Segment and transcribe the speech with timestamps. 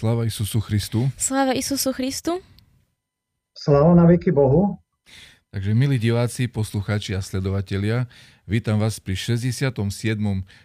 [0.00, 1.12] Sláva Isusu Christu.
[1.20, 2.40] Sláva Isusu Christu.
[3.52, 4.80] Sláva na veky Bohu.
[5.52, 8.08] Takže milí diváci, poslucháči a sledovatelia,
[8.48, 9.76] vítam vás pri 67.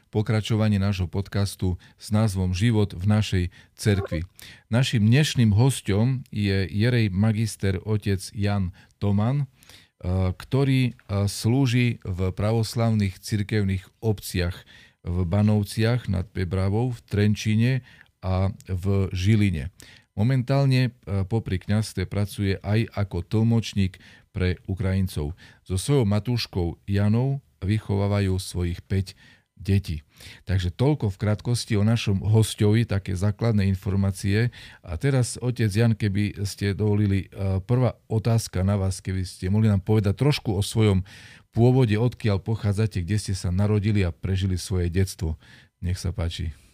[0.08, 3.44] pokračovaní nášho podcastu s názvom Život v našej
[3.76, 4.24] cerkvi.
[4.72, 8.72] Našim dnešným hostom je Jerej magister otec Jan
[9.04, 14.64] Toman, eh, ktorý eh, slúži v pravoslavných cirkevných obciach
[15.06, 17.86] v Banovciach nad Pebravou, v Trenčine
[18.26, 19.70] a v Žiline.
[20.18, 20.92] Momentálne e,
[21.30, 24.02] popri kňazstve pracuje aj ako tlmočník
[24.34, 25.38] pre Ukrajincov.
[25.62, 29.14] So svojou matúškou Janou vychovávajú svojich 5
[29.56, 30.04] detí.
[30.44, 34.52] Takže toľko v krátkosti o našom hostovi, také základné informácie.
[34.84, 39.68] A teraz, otec Jan, keby ste dovolili, e, prvá otázka na vás, keby ste mohli
[39.68, 41.04] nám povedať trošku o svojom
[41.52, 45.40] pôvode, odkiaľ pochádzate, kde ste sa narodili a prežili svoje detstvo.
[45.84, 46.65] Nech sa páči.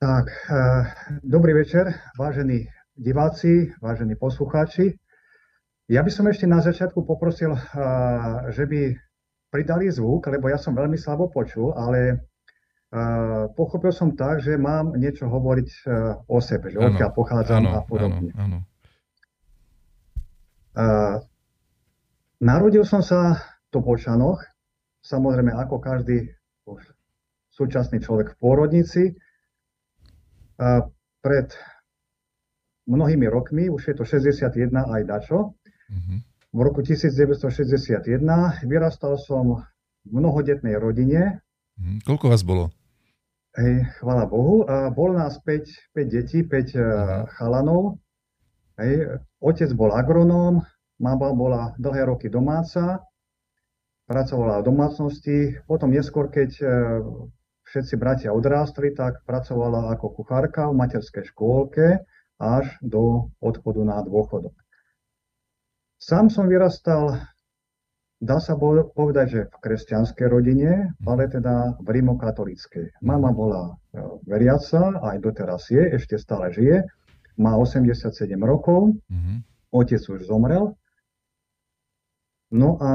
[0.00, 0.84] Tak, eh,
[1.20, 2.64] dobrý večer, vážení
[2.96, 4.96] diváci, vážení poslucháči.
[5.92, 7.60] Ja by som ešte na začiatku poprosil, eh,
[8.48, 8.96] že by
[9.52, 14.96] pridali zvuk, lebo ja som veľmi slabo počul, ale eh, pochopil som tak, že mám
[14.96, 15.68] niečo hovoriť
[16.32, 18.32] o sebe, že odkiaľ pochádzam a podobne.
[18.40, 18.64] Áno,
[20.80, 21.20] áno.
[22.40, 24.40] Narodil som sa v Topočanoch,
[25.04, 26.24] samozrejme ako každý
[27.52, 29.12] súčasný človek v pôrodnici,
[31.24, 31.48] pred
[32.84, 35.56] mnohými rokmi, už je to 61 aj dačo,
[35.88, 36.18] mm-hmm.
[36.52, 38.04] v roku 1961
[38.68, 39.64] vyrastal som
[40.04, 41.40] v mnohodetnej rodine.
[41.80, 42.04] Mm-hmm.
[42.04, 42.68] Koľko vás bolo?
[43.58, 44.62] Hej, chvála Bohu.
[44.70, 47.26] A bolo nás 5, 5 detí, 5 uh-huh.
[47.34, 47.98] chalanov.
[48.78, 50.62] Hej, otec bol agronóm,
[51.02, 53.02] mama bola dlhé roky domáca,
[54.06, 55.38] pracovala v domácnosti.
[55.66, 56.66] Potom neskôr, keď e,
[57.70, 62.02] všetci bratia odrástli, tak pracovala ako kuchárka v materskej škôlke
[62.42, 64.56] až do odchodu na dôchodok.
[66.00, 67.20] Sám som vyrastal,
[68.18, 68.56] dá sa
[68.96, 73.04] povedať, že v kresťanskej rodine, ale teda v rimokatolíckej.
[73.04, 76.88] Mama bola e, veriaca, aj doteraz je, ešte stále žije,
[77.36, 79.36] má 87 rokov, mm-hmm.
[79.76, 80.72] otec už zomrel.
[82.50, 82.92] No a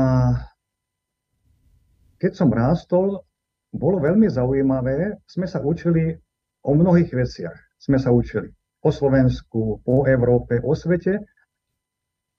[2.18, 3.22] keď som rástol,
[3.76, 5.20] bolo veľmi zaujímavé.
[5.28, 6.16] Sme sa učili
[6.66, 7.56] o mnohých veciach.
[7.78, 8.50] Sme sa učili
[8.86, 11.22] o Slovensku, o Európe, o svete,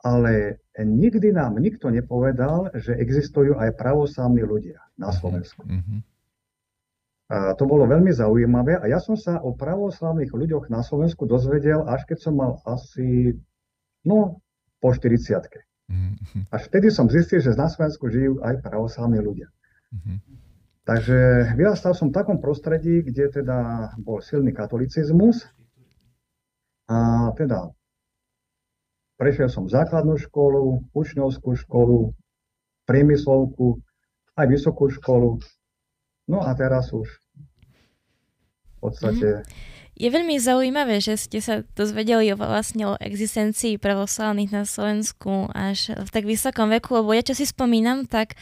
[0.06, 5.62] ale nikdy nám nikto nepovedal, že existujú aj pravoslavní ľudia na mhm, Slovensku.
[5.66, 6.00] Mm-hmm.
[7.26, 11.82] A to bolo veľmi zaujímavé a ja som sa o pravoslavných ľuďoch na Slovensku dozvedel,
[11.90, 13.34] až keď som mal asi,
[14.06, 14.38] no,
[14.78, 15.34] po 40
[15.90, 16.42] mm-hmm.
[16.54, 19.50] Až vtedy som zistil, že na Slovensku žijú aj pravoslavní ľudia.
[19.90, 20.45] Mm-hmm.
[20.86, 25.42] Takže vyrastal som v takom prostredí, kde teda bol silný katolicizmus
[26.86, 27.74] a teda
[29.18, 32.14] prešiel som základnú školu, učňovskú školu,
[32.86, 33.82] priemyslovku,
[34.38, 35.42] aj vysokú školu.
[36.30, 37.10] No a teraz už
[38.70, 39.74] v podstate mm.
[39.96, 45.96] Je veľmi zaujímavé, že ste sa dozvedeli o, vlastne o existencii pravoslavných na Slovensku až
[45.96, 48.36] v tak vysokom veku, lebo ja čo si spomínam, tak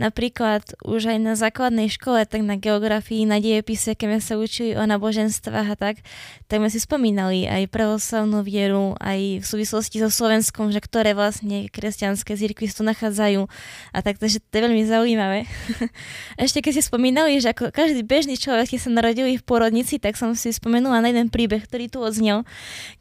[0.00, 4.72] napríklad už aj na základnej škole, tak na geografii, na diepise, keď sme sa učili
[4.78, 6.00] o náboženstvách a tak,
[6.48, 11.68] tak sme si spomínali aj pravoslavnú vieru, aj v súvislosti so Slovenskom, že ktoré vlastne
[11.68, 13.44] kresťanské zírkvy tu nachádzajú
[13.92, 15.44] a tak, takže to je veľmi zaujímavé.
[16.40, 20.16] Ešte keď si spomínali, že ako každý bežný človek, keď sa narodili v porodnici, tak
[20.16, 22.46] som si spomenul spomenula na jeden príbeh, ktorý tu odznel.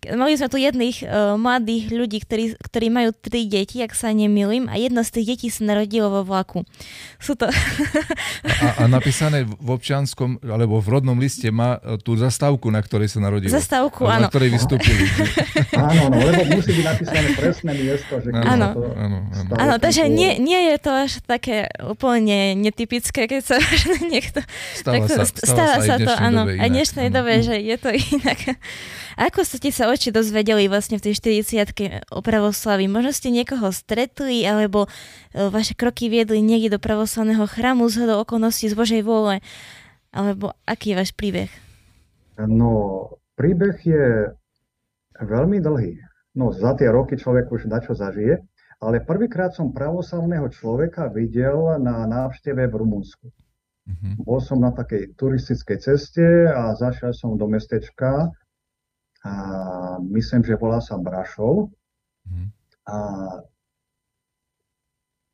[0.10, 4.66] Mali sme tu jedných uh, mladých ľudí, ktorí, ktorí majú tri deti, ak sa nemýlim,
[4.66, 6.66] a jedno z tých detí sa narodilo vo vlaku.
[7.18, 7.50] Sú to...
[7.50, 13.10] a, a napísané v občianskom, alebo v rodnom liste má e, tú zastávku, na ktorej
[13.10, 13.50] sa narodilo.
[13.50, 14.28] Zastávku, áno.
[14.28, 15.02] Na ktorej vystúpili.
[15.74, 18.14] áno, no, lebo musí byť napísané presné miesto.
[18.22, 19.52] Že áno, to áno, áno.
[19.58, 23.58] áno takže nie, nie je to až také úplne netypické, keď sa
[24.14, 24.46] niekto...
[24.78, 26.42] Stáva takto, sa, stáva, stáva sa, sa to, áno.
[26.46, 28.62] Aj v dnešnej dobe, že je to inak.
[29.18, 32.86] Ako ste sa oči dozvedeli vlastne v tej 40 o pravoslavi?
[32.86, 34.86] Možno ste niekoho stretli, alebo
[35.54, 39.40] vaše kroky viedli niekde do pravoslavného chrámu z hodou okolností z Božej vôle?
[40.10, 41.52] Alebo aký je váš príbeh?
[42.42, 44.34] No, príbeh je
[45.22, 46.02] veľmi dlhý.
[46.38, 48.42] No, za tie roky človek už dačo zažije,
[48.78, 53.34] ale prvýkrát som pravoslavného človeka videl na návšteve v Rumunsku.
[53.88, 54.14] Mm-hmm.
[54.22, 58.30] Bol som na takej turistickej ceste a zašiel som do mestečka
[59.26, 59.34] a
[60.04, 61.74] myslím, že volá sa Brašov.
[62.30, 62.48] Mm-hmm.
[62.88, 62.98] A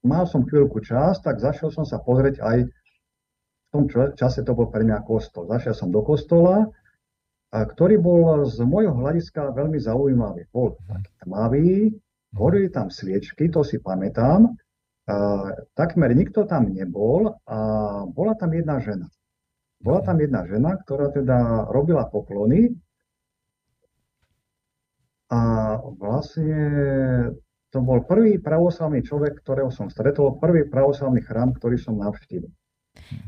[0.03, 2.57] mal som chvíľku čas, tak zašiel som sa pozrieť aj
[3.73, 5.49] tom čase to bol pre mňa kostol.
[5.49, 6.69] Zašiel som do kostola,
[7.49, 10.45] ktorý bol z môjho hľadiska veľmi zaujímavý.
[10.53, 11.69] Bol taký tmavý,
[12.37, 14.53] horili tam sviečky, to si pamätám.
[15.73, 17.57] Takmer nikto tam nebol a
[18.05, 19.09] bola tam jedna žena.
[19.81, 22.71] Bola tam jedna žena, ktorá teda robila poklony
[25.33, 26.61] a vlastne
[27.73, 32.53] to bol prvý pravoslavný človek, ktorého som stretol, prvý pravoslavný chrám, ktorý som navštívil.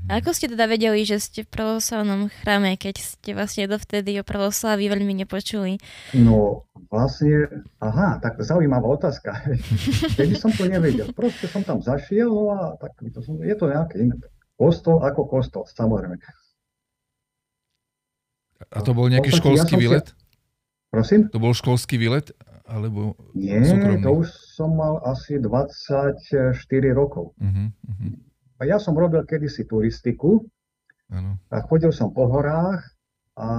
[0.06, 4.24] A ako ste teda vedeli, že ste v pravoslavnom chráme, keď ste vlastne dovtedy o
[4.24, 5.82] pravoslaví veľmi nepočuli?
[6.14, 9.34] No vlastne, aha, tak zaujímavá otázka.
[10.18, 11.10] Kedy som to nevedel.
[11.18, 14.14] Proste som tam zašiel a tak to som, je to nejaký iný
[14.54, 16.22] kostol ako kostol, samozrejme.
[18.70, 20.06] A to bol nejaký školský ja výlet?
[20.14, 20.16] Si...
[20.94, 21.20] Prosím?
[21.34, 22.30] To bol školský výlet?
[22.66, 24.02] Alebo Nie, súkromný?
[24.02, 24.28] to už
[24.58, 26.58] som mal asi 24
[26.98, 27.38] rokov.
[27.38, 28.14] Uh-huh, uh-huh.
[28.58, 30.42] A ja som robil kedysi turistiku
[31.14, 31.38] ano.
[31.54, 32.82] a chodil som po horách
[33.38, 33.50] a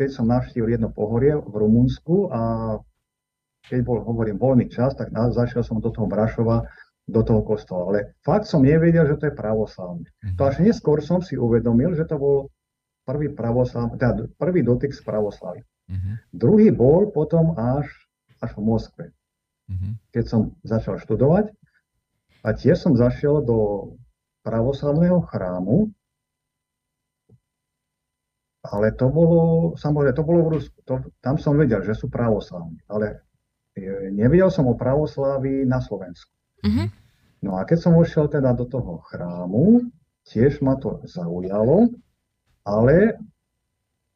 [0.00, 2.40] keď som navštívil jedno pohorie v Rumunsku a
[3.68, 6.64] keď bol, hovorím, voľný čas, tak zašiel som do toho Brašova,
[7.04, 7.92] do toho kostola.
[7.92, 10.08] Ale fakt som nevedel, že to je pravoslavné.
[10.08, 10.36] Uh-huh.
[10.40, 12.48] To až neskôr som si uvedomil, že to bol
[13.04, 15.66] prvý, pravoslav, teda prvý dotyk s pravoslavím.
[15.90, 16.14] Uh-huh.
[16.30, 17.90] Druhý bol potom až,
[18.38, 19.04] až v Moskve.
[19.66, 19.98] Uh-huh.
[20.14, 21.50] Keď som začal študovať
[22.46, 23.58] a tiež som zašiel do
[24.46, 25.90] pravoslavného chrámu,
[28.60, 29.40] ale to bolo,
[29.76, 30.76] samozrejme, to bolo v Rusku.
[30.84, 33.24] To, tam som vedel, že sú pravoslavní, ale
[33.72, 36.30] e, nevedel som o pravoslaví na Slovensku.
[36.62, 36.86] Uh-huh.
[37.40, 39.88] No a keď som vošiel teda do toho chrámu,
[40.28, 41.88] tiež ma to zaujalo,
[42.68, 43.16] ale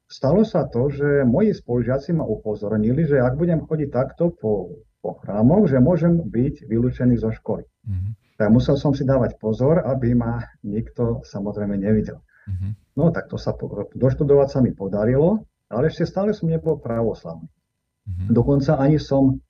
[0.08, 5.20] stalo sa to, že moji spolužiaci ma upozornili, že ak budem chodiť takto po, po
[5.20, 7.64] chrámoch, že môžem byť vylúčený zo školy.
[7.64, 8.12] Mm-hmm.
[8.40, 12.18] Tak musel som si dávať pozor, aby ma nikto samozrejme nevidel.
[12.50, 12.70] Mm-hmm.
[12.99, 13.54] No tak to sa,
[13.94, 17.46] doštudovať sa mi podarilo, ale ešte stále som nebol pravoslavný.
[17.46, 18.28] Mm-hmm.
[18.30, 19.40] Dokonca ani som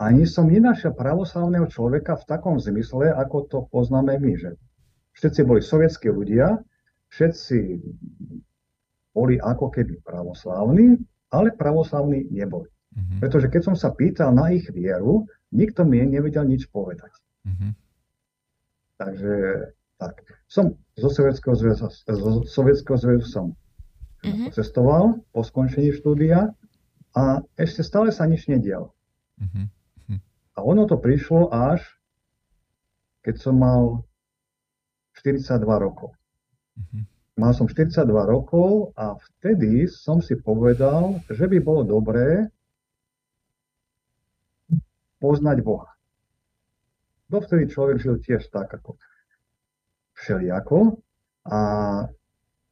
[0.00, 4.56] ani som nenašiel pravoslavného človeka v takom zmysle, ako to poznáme my, že
[5.12, 6.56] všetci boli sovietskí ľudia,
[7.10, 7.58] všetci
[9.10, 10.96] boli ako keby pravoslávni,
[11.34, 12.70] ale pravoslavní neboli.
[12.70, 13.18] Uh-huh.
[13.22, 17.10] Pretože keď som sa pýtal na ich vieru, nikto mi nevedel nič povedať.
[17.46, 17.70] Uh-huh.
[18.98, 19.34] Takže
[19.98, 20.22] tak.
[20.50, 23.46] Som zo Sovietskeho zväzu, zo Sovietskeho zväzu som
[24.22, 24.50] uh-huh.
[24.50, 26.50] cestoval po skončení štúdia
[27.14, 28.94] a ešte stále sa nič nedialo.
[29.38, 29.66] Uh-huh.
[30.58, 31.80] A ono to prišlo až,
[33.24, 34.04] keď som mal
[35.16, 36.19] 42 rokov.
[36.78, 37.02] Mm-hmm.
[37.40, 42.52] Mal som 42 rokov a vtedy som si povedal, že by bolo dobré
[45.24, 45.88] poznať Boha.
[47.32, 49.00] Dovtedy človek žil tiež tak ako
[50.20, 51.00] všelijako
[51.48, 51.60] a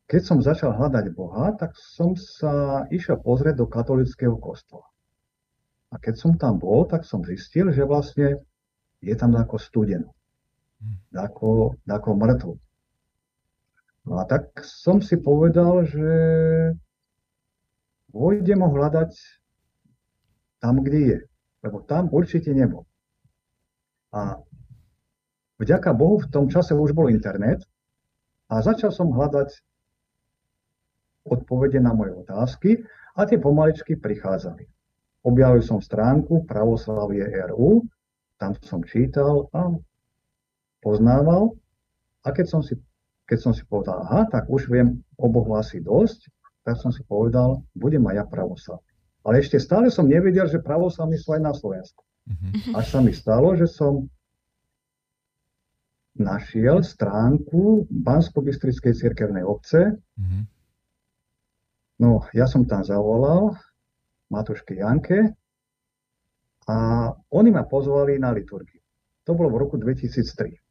[0.09, 4.89] keď som začal hľadať Boha, tak som sa išiel pozrieť do katolického kostola.
[5.93, 8.41] A keď som tam bol, tak som zistil, že vlastne
[9.01, 10.13] je tam ako studeno.
[10.81, 10.97] Hm.
[11.13, 12.53] Ako, ako mŕtvo.
[14.09, 16.09] No a tak som si povedal, že
[18.09, 19.13] pôjdem ho hľadať
[20.65, 21.19] tam, kde je.
[21.61, 22.89] Lebo tam určite nebol.
[24.17, 24.41] A
[25.61, 27.69] vďaka Bohu v tom čase už bol internet
[28.49, 29.53] a začal som hľadať
[31.29, 32.81] odpovede na moje otázky
[33.13, 34.65] a tie pomaličky prichádzali.
[35.29, 37.85] Objavil som stránku Pravoslavie RU,
[38.41, 39.77] tam som čítal a
[40.81, 41.53] poznával
[42.25, 42.81] a keď som si
[43.29, 46.33] keď som si povedal, aha, tak už viem o Bohu asi dosť,
[46.65, 48.93] tak som si povedal, budem aj ja pravoslavný.
[49.29, 52.01] Ale ešte stále som nevedel, že pravoslavní sú aj na Slovensku.
[52.29, 52.81] Uh-huh.
[52.81, 54.09] Až sa mi stalo, že som
[56.17, 59.97] našiel stránku Bansko-Bystrickej cirkevnej obce.
[59.97, 60.43] Uh-huh.
[62.01, 63.53] No, ja som tam zavolal
[64.33, 65.37] Matuške Janke
[66.69, 66.77] a
[67.33, 68.81] oni ma pozvali na liturgiu.
[69.29, 70.68] To bolo v roku 2003.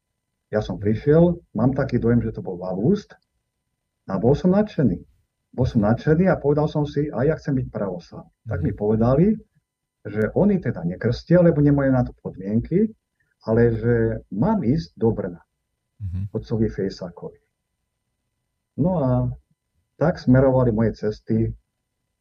[0.48, 3.12] Ja som prišiel, mám taký dojem, že to bol Valúst
[4.08, 5.04] a bol som nadšený.
[5.52, 8.32] Bol som nadšený a povedal som si, a ja chcem byť pravoslavný.
[8.48, 9.36] Tak mi povedali,
[10.08, 12.88] že oni teda nekrstia, lebo nemajú na to podmienky,
[13.44, 15.42] ale že mám ísť do Brna.
[15.98, 16.24] Mm-hmm.
[16.32, 17.40] Otcovi Fejsákovi.
[18.78, 19.10] No a
[19.98, 21.52] tak smerovali moje cesty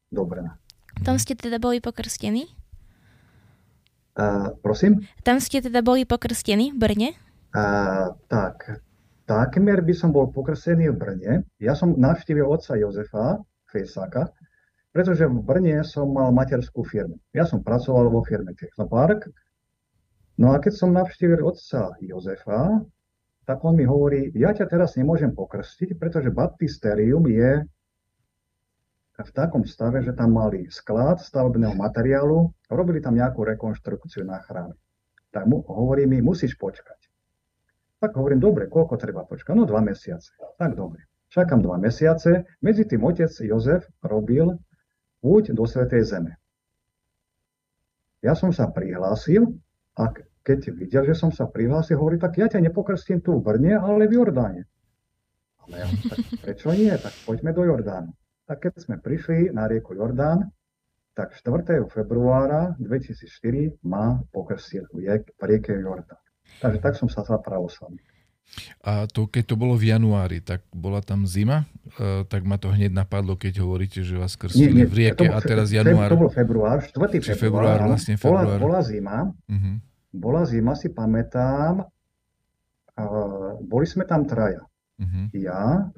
[0.09, 0.57] do Brna.
[1.05, 2.49] Tam ste teda boli pokrstení?
[4.17, 5.05] Uh, prosím?
[5.21, 7.09] Tam ste teda boli pokrstení v Brne?
[7.57, 7.63] A,
[8.29, 8.69] tak,
[9.25, 11.33] takmer by som bol pokrsený v Brne.
[11.57, 13.41] Ja som navštívil otca Jozefa
[13.73, 14.29] Fejsáka,
[14.93, 17.17] pretože v Brne som mal materskú firmu.
[17.33, 19.25] Ja som pracoval vo firme Technopark.
[20.37, 22.85] No a keď som navštívil otca Jozefa,
[23.49, 27.65] tak on mi hovorí, ja ťa teraz nemôžem pokrstiť, pretože baptisterium je
[29.17, 34.77] v takom stave, že tam mali sklad stavebného materiálu, robili tam nejakú rekonštrukciu na chráme.
[35.33, 37.06] Tak mu, hovorí mi, musíš počkať.
[37.97, 39.57] Tak hovorím, dobre, koľko treba počkať?
[39.57, 40.37] No dva mesiace.
[40.61, 41.09] Tak dobre.
[41.33, 42.45] Čakám dva mesiace.
[42.61, 44.53] Medzi tým otec Jozef robil
[45.19, 46.37] púť do Svetej Zeme.
[48.21, 49.49] Ja som sa prihlásil
[49.97, 50.13] a
[50.45, 54.07] keď videl, že som sa prihlásil, hovorí, tak ja ťa nepokrstím tu v Brne, ale
[54.07, 54.63] v Jordáne.
[55.67, 56.93] Ale ja, tak prečo nie?
[56.95, 58.11] Tak poďme do Jordánu.
[58.47, 60.47] Tak keď sme prišli na rieku Jordán,
[61.11, 61.83] tak 4.
[61.91, 66.21] februára 2004 ma pokrstil v rieke Jordán.
[66.63, 68.01] Takže tak som sa stal pravoslavný.
[68.81, 71.67] A to, keď to bolo v januári, tak bola tam zima?
[71.99, 75.27] E, tak ma to hneď napadlo, keď hovoríte, že vás krstili nie, nie, v rieke
[75.27, 76.09] a teraz január.
[76.09, 76.95] To bol február, 4.
[77.21, 77.37] február.
[77.37, 78.57] február vlastne február.
[78.57, 79.17] Bola, bola zima.
[79.27, 79.75] Uh-huh.
[80.15, 81.85] Bola zima, si pamätám.
[82.97, 84.63] Uh, boli sme tam traja.
[84.97, 85.29] Uh-huh.
[85.37, 85.91] Ja,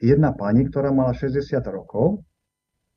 [0.00, 1.38] jedna pani, ktorá mala 60
[1.70, 2.24] rokov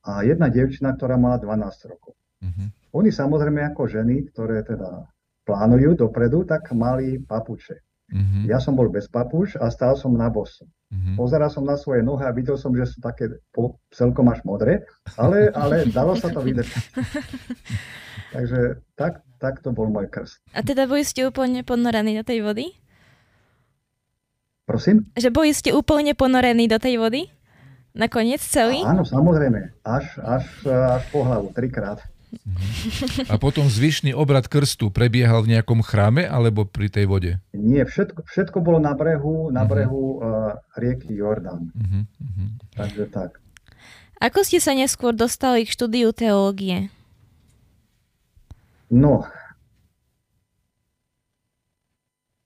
[0.08, 2.16] a jedna devčina, ktorá mala 12 rokov.
[2.42, 2.68] Uh-huh.
[2.96, 5.13] Oni samozrejme ako ženy, ktoré teda
[5.44, 7.80] plánujú dopredu, tak mali papuče.
[8.14, 8.46] Uh-huh.
[8.46, 10.68] Ja som bol bez papuč a stál som na bosu.
[10.68, 11.16] Uh-huh.
[11.18, 14.86] Pozeral som na svoje nohy a videl som, že sú také po, celkom až modré,
[15.18, 16.84] ale, ale dalo sa to vydržať.
[18.36, 20.42] Takže tak, tak to bol môj krst.
[20.54, 22.74] A teda boli ste úplne ponorení do tej vody?
[24.64, 25.10] Prosím?
[25.18, 27.28] Že boli ste úplne ponorení do tej vody?
[27.94, 28.82] Nakoniec celý?
[28.82, 29.86] Áno, samozrejme.
[29.86, 32.02] Až, až, až po hlavu, trikrát.
[32.34, 33.30] Mhm.
[33.30, 37.32] A potom zvyšný obrad krstu prebiehal v nejakom chráme alebo pri tej vode?
[37.54, 41.70] Nie, všetko, všetko bolo na brehu, na brehu uh, rieky Jordán.
[41.78, 42.50] Uh-huh, uh-huh.
[42.74, 43.38] Takže tak.
[44.18, 46.90] Ako ste sa neskôr dostali k štúdiu teológie?
[48.90, 49.26] No,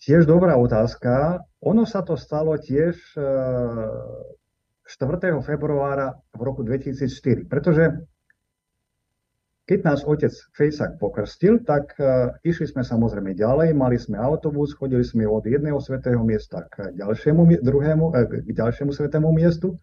[0.08, 1.44] tiež dobrá otázka.
[1.60, 3.20] Ono sa to stalo tiež 4.
[4.88, 8.08] E, februára v roku 2004, pretože
[9.68, 15.04] keď nás otec Fejsak pokrstil, tak uh, išli sme samozrejme ďalej, mali sme autobus, chodili
[15.04, 19.76] sme od jedného svetého miesta k ďalšiemu, druhému, eh, k ďalšiemu svetému miestu.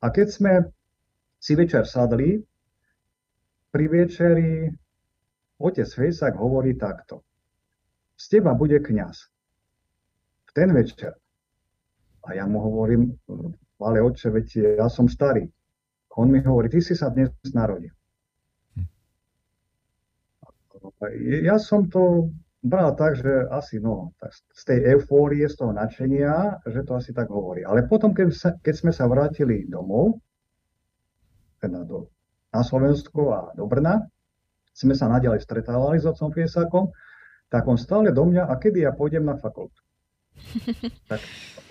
[0.00, 0.52] A keď sme
[1.36, 2.40] si večer sadli,
[3.68, 4.72] pri večeri
[5.60, 7.20] otec Fejsak hovorí takto.
[8.16, 9.28] Z teba bude kňaz.
[10.48, 11.12] V ten večer.
[12.24, 13.12] A ja mu hovorím,
[13.76, 15.44] ale oče, veď ja som starý.
[16.16, 17.97] On mi hovorí, ty si sa dnes narodil.
[21.44, 24.12] Ja som to bral tak, že asi no,
[24.54, 27.62] z tej eufórie, z toho nadšenia, že to asi tak hovorí.
[27.62, 30.18] Ale potom, keď, sa, keď sme sa vrátili domov,
[31.62, 32.10] teda do,
[32.50, 34.06] na Slovensko a do Brna,
[34.74, 36.94] sme sa naďalej stretávali s otcom Fiesakom,
[37.50, 39.78] tak on stále do mňa, a kedy ja pôjdem na fakultu.
[41.10, 41.18] tak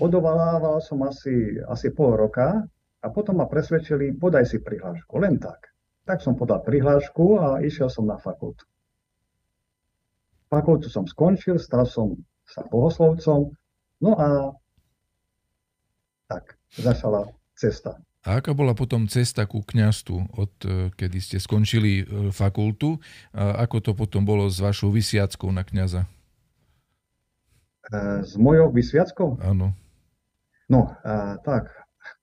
[0.01, 2.67] odovalával som asi, asi pol roka
[2.99, 5.71] a potom ma presvedčili, podaj si prihlášku, len tak.
[6.03, 8.67] Tak som podal prihlášku a išiel som na fakultu.
[10.47, 12.15] Fakultu som skončil, stal som
[12.47, 13.51] sa bohoslovcom,
[13.99, 14.55] no a
[16.27, 17.99] tak, začala cesta.
[18.27, 22.99] A aká bola potom cesta ku kňastu, od e, kedy ste skončili e, fakultu?
[23.31, 26.03] A ako to potom bolo s vašou vysiackou na kňaza?
[27.87, 29.39] E, s mojou vysviackou?
[29.39, 29.71] Áno.
[30.67, 31.71] No, a, tak,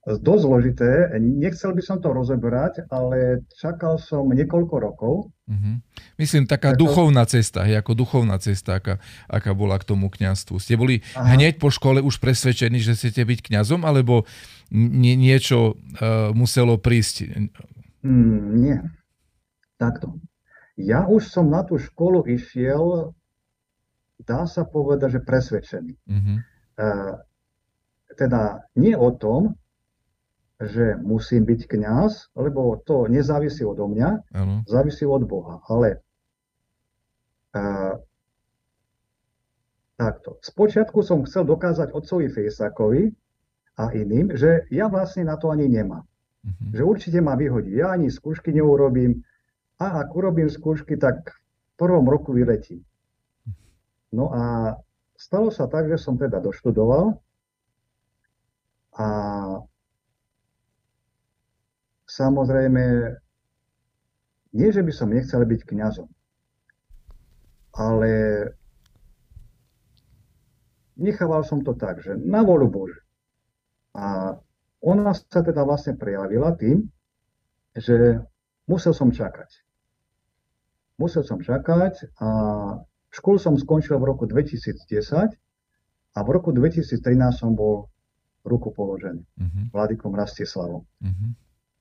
[0.04, 0.90] dosť zložité.
[1.16, 5.14] Nechcel by som to rozeberať, ale čakal som niekoľko rokov.
[5.48, 5.74] Mm-hmm.
[6.20, 6.80] Myslím, taká Čakal...
[6.80, 10.60] duchovná cesta, hej, ako duchovná cesta, aká, aká bola k tomu kňazstvu.
[10.60, 11.36] Ste boli Aha.
[11.36, 14.28] hneď po škole už presvedčení, že chcete byť kňazom, alebo
[14.72, 17.48] nie, niečo uh, muselo prísť?
[18.04, 18.76] Mm, nie.
[19.80, 20.20] Takto.
[20.76, 23.12] Ja už som na tú školu išiel,
[24.20, 25.92] dá sa povedať, že presvedčený.
[26.08, 26.36] Mm-hmm.
[26.76, 27.14] Uh,
[28.16, 29.56] teda nie o tom,
[30.62, 34.62] že musím byť kňaz, lebo to nezávisí odo mňa, ano.
[34.70, 35.58] závisí od Boha.
[35.66, 35.98] Ale
[37.58, 37.98] uh,
[39.98, 40.38] takto.
[40.38, 43.10] Spočiatku som chcel dokázať otcovi Fejsakovi
[43.82, 46.06] a iným, že ja vlastne na to ani nemám.
[46.06, 46.70] Uh-huh.
[46.70, 47.74] Že určite ma vyhodí.
[47.74, 49.26] Ja ani skúšky neurobím
[49.82, 52.86] a ak urobím skúšky, tak v prvom roku vyletím.
[54.14, 54.78] No a
[55.18, 57.18] stalo sa tak, že som teda doštudoval
[58.94, 59.06] a
[62.14, 62.84] samozrejme,
[64.54, 66.06] nie, že by som nechcel byť kňazom,
[67.74, 68.10] ale
[70.94, 73.02] nechával som to tak, že na volu Bože.
[73.98, 74.38] A
[74.84, 76.86] ona sa teda vlastne prejavila tým,
[77.74, 78.22] že
[78.70, 79.50] musel som čakať.
[81.02, 82.28] Musel som čakať a
[83.10, 85.34] školu som skončil v roku 2010
[86.14, 87.02] a v roku 2013
[87.34, 87.90] som bol
[88.46, 89.64] ruku položený uh-huh.
[89.74, 90.86] Vladikom Rastislavom.
[90.86, 91.28] Uh-huh.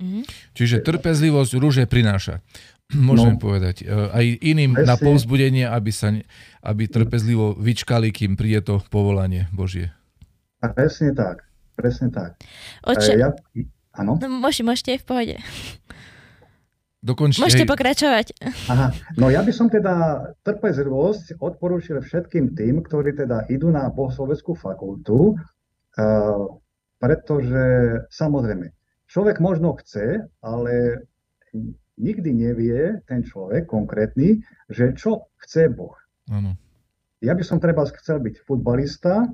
[0.04, 0.24] Uh-huh.
[0.52, 2.44] Čiže trpezlivosť rúže prináša.
[3.08, 3.88] Môžem no, povedať.
[3.88, 6.12] E, aj iným presne, na povzbudenie, aby, sa,
[6.60, 9.96] aby trpezlivo vyčkali, kým príde to povolanie Božie.
[10.60, 11.48] Presne tak.
[11.74, 12.38] Presne tak.
[12.86, 13.34] Oče, ja,
[13.98, 14.20] áno?
[14.20, 15.36] No, môžete, môžete v pohode.
[17.04, 17.44] Dokončite.
[17.44, 18.32] Môžete pokračovať.
[18.72, 24.56] Aha, no ja by som teda trpezlivosť odporúčil všetkým tým, ktorí teda idú na bohosloveckú
[24.56, 26.48] fakultu, uh,
[27.04, 27.66] pretože
[28.08, 28.72] samozrejme,
[29.14, 31.06] človek možno chce, ale
[32.02, 34.42] nikdy nevie ten človek konkrétny,
[34.74, 35.94] že čo chce Boh.
[36.34, 36.58] Ano.
[37.22, 39.30] Ja by som treba chcel byť futbalista,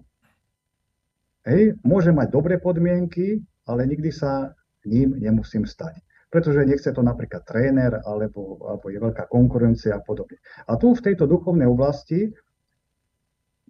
[1.47, 4.51] hej, môže mať dobré podmienky, ale nikdy sa
[4.83, 10.37] ním nemusím stať pretože nechce to napríklad tréner, alebo, alebo je veľká konkurencia a podobne.
[10.69, 12.29] A tu v tejto duchovnej oblasti,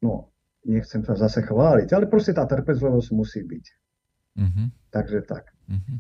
[0.04, 0.36] no,
[0.68, 3.66] nechcem sa zase chváliť, ale proste tá trpezlivosť musí byť.
[4.44, 4.68] Mm-hmm.
[4.92, 5.56] Takže tak.
[5.70, 5.98] Mm-hmm.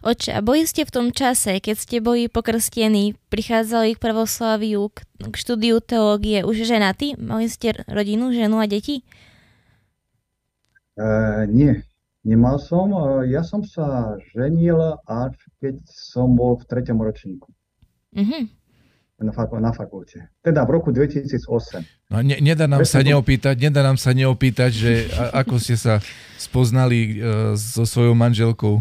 [0.00, 5.04] Oče, a boli ste v tom čase, keď ste boli pokrstení, prichádzali k pravosláviu, k,
[5.28, 7.20] k štúdiu teológie, už ženatí?
[7.20, 9.04] Mali ste rodinu, ženu a deti?
[10.98, 11.84] Uh, nie,
[12.28, 12.92] Nemal som,
[13.24, 15.32] ja som sa ženil až
[15.64, 17.48] keď som bol v treťom ročníku.
[18.12, 18.42] Mm-hmm.
[19.18, 20.30] Na, fak- na fakulte.
[20.46, 21.82] Teda v roku 2008.
[22.14, 25.98] No, ne, nedá nám sa neopýtať, nedá nám sa neopýtať, že a, ako ste sa
[26.38, 28.78] spoznali uh, so svojou manželkou.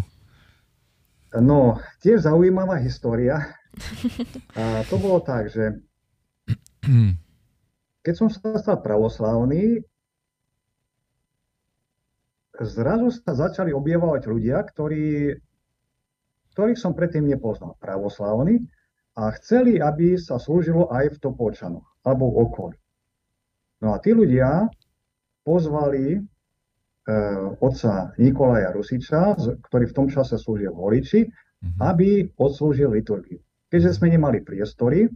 [1.42, 3.50] No, tiež zaujímavá história.
[4.54, 5.82] A to bolo tak, že
[8.06, 9.82] keď som sa stal pravoslávny,
[12.62, 15.36] zrazu sa začali objavovať ľudia, ktorí,
[16.56, 18.66] ktorých som predtým nepoznal, pravoslavní,
[19.18, 22.78] a chceli, aby sa slúžilo aj v Topolčanoch, alebo v okolí.
[23.82, 24.70] No a tí ľudia
[25.42, 26.20] pozvali e,
[27.58, 29.38] otca Nikolaja Rusiča,
[29.70, 31.80] ktorý v tom čase slúžil v Holiči, mm-hmm.
[31.82, 33.42] aby odslúžil liturgiu.
[33.74, 35.10] Keďže sme nemali priestory,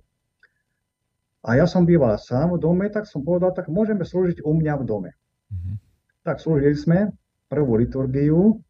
[1.42, 4.74] a ja som býval sám v dome, tak som povedal, tak môžeme slúžiť u mňa
[4.78, 5.12] v dome.
[5.50, 5.76] Mm-hmm.
[6.22, 7.10] Tak slúžili sme
[7.50, 8.62] prvú liturgiu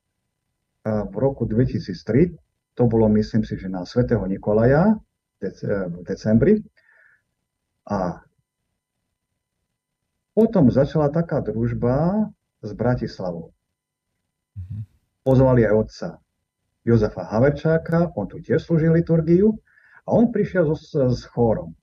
[0.87, 2.31] v roku 2003.
[2.79, 4.95] To bolo, myslím si, že na svätého Nikolaja
[5.41, 6.61] v decembri.
[7.89, 8.21] A
[10.37, 12.29] potom začala taká družba
[12.61, 13.51] s Bratislavou.
[14.55, 14.77] Mhm.
[15.21, 16.09] Pozvali aj otca
[16.81, 19.53] Jozefa Haverčáka, on tu tiež slúžil liturgiu
[20.05, 21.77] a on prišiel so, s chórom.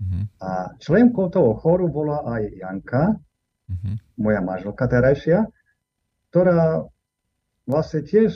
[0.00, 0.26] Uh-huh.
[0.42, 3.94] A členkou toho chóru bola aj Janka, uh-huh.
[4.18, 5.46] moja manželka terajšia,
[6.34, 6.82] ktorá
[7.70, 8.34] vlastne tiež,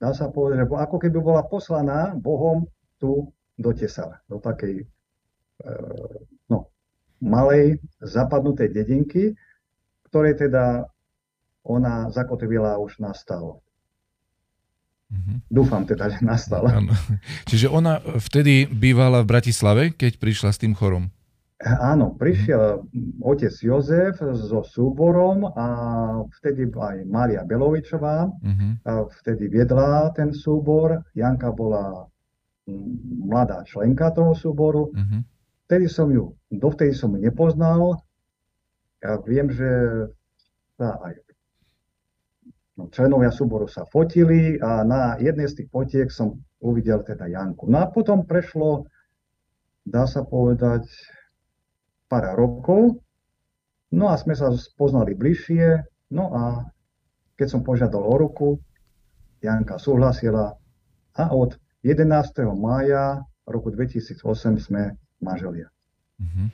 [0.00, 2.64] dá sa povedať, ako keby bola poslaná Bohom
[3.04, 3.28] tu
[3.60, 4.84] do Tesala, do takej e,
[6.48, 6.72] no,
[7.20, 9.36] malej zapadnutej dedinky,
[10.08, 10.88] ktorej teda
[11.68, 13.60] ona zakotvila už nastalo.
[15.12, 15.36] Mm-hmm.
[15.52, 16.80] Dúfam teda, že nastala.
[17.52, 21.12] Čiže ona vtedy bývala v Bratislave, keď prišla s tým chorom?
[21.64, 22.84] Áno, prišiel
[23.24, 25.66] otec Jozef so súborom a
[26.40, 29.06] vtedy aj Mária Belovičová, uh-huh.
[29.22, 31.00] vtedy viedla ten súbor.
[31.16, 32.04] Janka bola
[32.66, 34.92] mladá členka toho súboru.
[34.92, 35.20] Uh-huh.
[35.68, 38.00] Vtedy som ju, dovtedy som ju nepoznal.
[39.04, 39.68] Ja viem, že
[40.80, 41.14] sa aj
[42.80, 47.68] no, členovia súboru sa fotili a na jednej z tých fotiek som uvidel teda Janku.
[47.68, 48.88] No a potom prešlo,
[49.84, 50.88] dá sa povedať,
[52.08, 53.00] pár rokov.
[53.92, 55.84] No a sme sa poznali bližšie.
[56.16, 56.42] No a
[57.36, 58.48] keď som požiadal o ruku,
[59.44, 60.56] Janka súhlasila
[61.14, 62.48] a od 11.
[62.56, 64.24] mája roku 2008
[64.56, 65.68] sme manželia.
[66.16, 66.48] Uh-huh.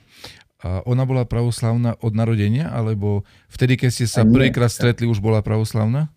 [0.61, 5.39] A ona bola pravoslavná od narodenia, alebo vtedy, keď ste sa prvýkrát stretli, už bola
[5.41, 6.11] pravoslavná?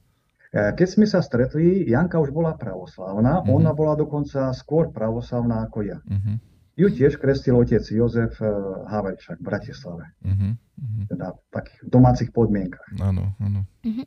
[0.50, 3.54] E, keď sme sa stretli, Janka už bola pravoslavná, uh-huh.
[3.54, 5.98] ona bola dokonca skôr pravoslavná ako ja.
[6.04, 6.36] Uh-huh
[6.74, 8.50] ju tiež krestil otec Jozef eh,
[8.90, 10.04] Haverčak v Bratislave.
[10.26, 11.04] Uh-huh, uh-huh.
[11.06, 12.82] Teda v takých domácich podmienkach.
[12.98, 13.62] Áno, áno.
[13.86, 14.04] Uh-huh.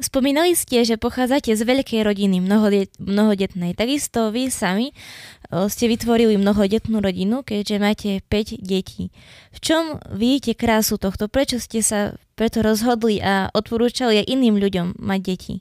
[0.00, 3.76] Spomínali ste, že pochádzate z veľkej rodiny, mnohodet, mnohodetnej.
[3.76, 9.12] Takisto vy sami eh, ste vytvorili mnohodetnú rodinu, keďže máte 5 detí.
[9.52, 11.28] V čom vidíte krásu tohto?
[11.28, 15.54] Prečo ste sa preto rozhodli a odporúčali aj iným ľuďom mať deti?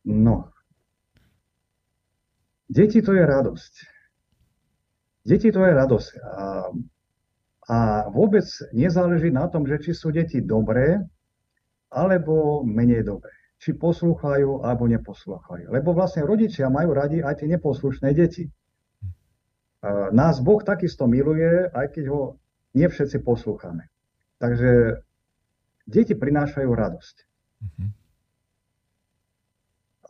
[0.00, 0.50] No,
[2.70, 3.74] Deti to je radosť.
[5.26, 6.12] Deti to je radosť.
[6.22, 6.70] A,
[7.66, 7.76] a
[8.14, 11.02] vôbec nezáleží na tom, že či sú deti dobré,
[11.90, 13.34] alebo menej dobré.
[13.58, 15.74] Či poslúchajú, alebo neposlúchajú.
[15.74, 18.46] Lebo vlastne rodičia majú radi aj tie neposlušné deti.
[19.82, 22.38] A nás Boh takisto miluje, aj keď ho
[22.78, 23.90] nie všetci poslúchame.
[24.38, 25.02] Takže
[25.90, 27.16] deti prinášajú radosť.
[27.60, 27.90] Mm-hmm.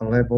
[0.01, 0.37] Lebo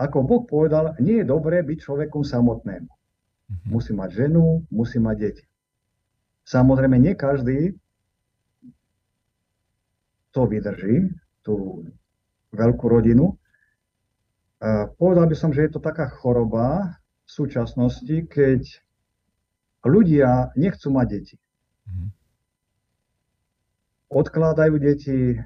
[0.00, 2.88] ako Boh povedal, nie je dobré byť človekom samotnému.
[2.88, 3.68] Mm-hmm.
[3.68, 5.44] Musí mať ženu, musí mať deti.
[6.48, 7.76] Samozrejme, nie každý
[10.32, 11.12] to vydrží,
[11.44, 11.84] tú
[12.56, 13.36] veľkú rodinu.
[14.96, 18.64] Povedal by som, že je to taká choroba v súčasnosti, keď
[19.84, 21.36] ľudia nechcú mať deti.
[21.36, 22.08] Mm-hmm.
[24.10, 25.38] Odkladajú deti,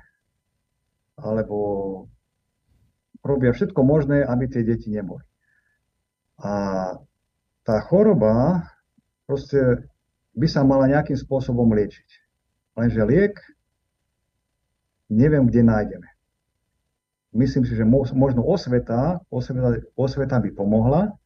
[1.18, 1.58] alebo
[3.24, 5.24] robia všetko možné, aby tie deti neboli.
[6.38, 6.52] A
[7.64, 8.68] tá choroba
[9.24, 9.88] proste
[10.37, 12.08] by sa mala nejakým spôsobom liečiť.
[12.76, 13.34] Lenže liek
[15.08, 16.08] neviem, kde nájdeme.
[17.34, 17.82] Myslím si, že
[18.14, 21.18] možno osveta, osveta, osveta by pomohla,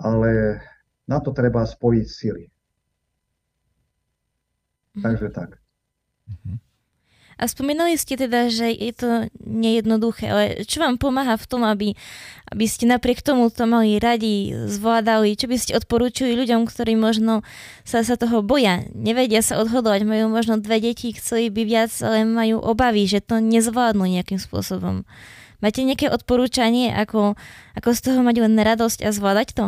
[0.00, 0.60] ale
[1.04, 2.44] na to treba spojiť sily.
[4.96, 5.60] Takže tak.
[6.32, 6.65] Mm-hmm.
[7.36, 11.92] A spomínali ste teda, že je to nejednoduché, ale čo vám pomáha v tom, aby,
[12.48, 15.36] aby ste napriek tomu to mali radi, zvládali?
[15.36, 17.44] Čo by ste odporúčili ľuďom, ktorí možno
[17.84, 22.24] sa, sa toho boja, nevedia sa odhodovať, majú možno dve deti, chceli by viac, ale
[22.24, 25.04] majú obavy, že to nezvládnu nejakým spôsobom.
[25.60, 27.36] Máte nejaké odporúčanie, ako,
[27.76, 29.66] ako z toho mať len radosť a zvládať to?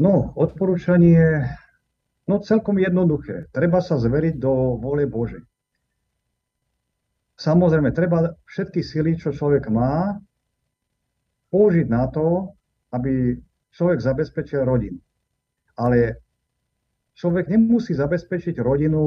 [0.00, 1.52] No, odporúčanie
[2.24, 3.52] no celkom jednoduché.
[3.52, 5.44] Treba sa zveriť do vôle Božej.
[7.38, 10.18] Samozrejme, treba všetky sily, čo človek má,
[11.54, 12.50] použiť na to,
[12.90, 13.38] aby
[13.70, 14.98] človek zabezpečil rodinu.
[15.78, 16.18] Ale
[17.14, 19.02] človek nemusí zabezpečiť rodinu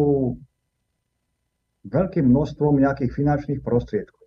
[1.84, 4.24] veľkým množstvom nejakých finančných prostriedkov.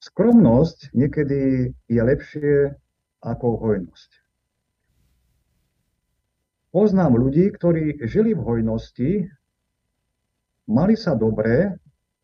[0.00, 2.74] Skromnosť niekedy je lepšie
[3.20, 4.10] ako hojnosť.
[6.72, 9.10] Poznám ľudí, ktorí žili v hojnosti,
[10.70, 11.76] mali sa dobre,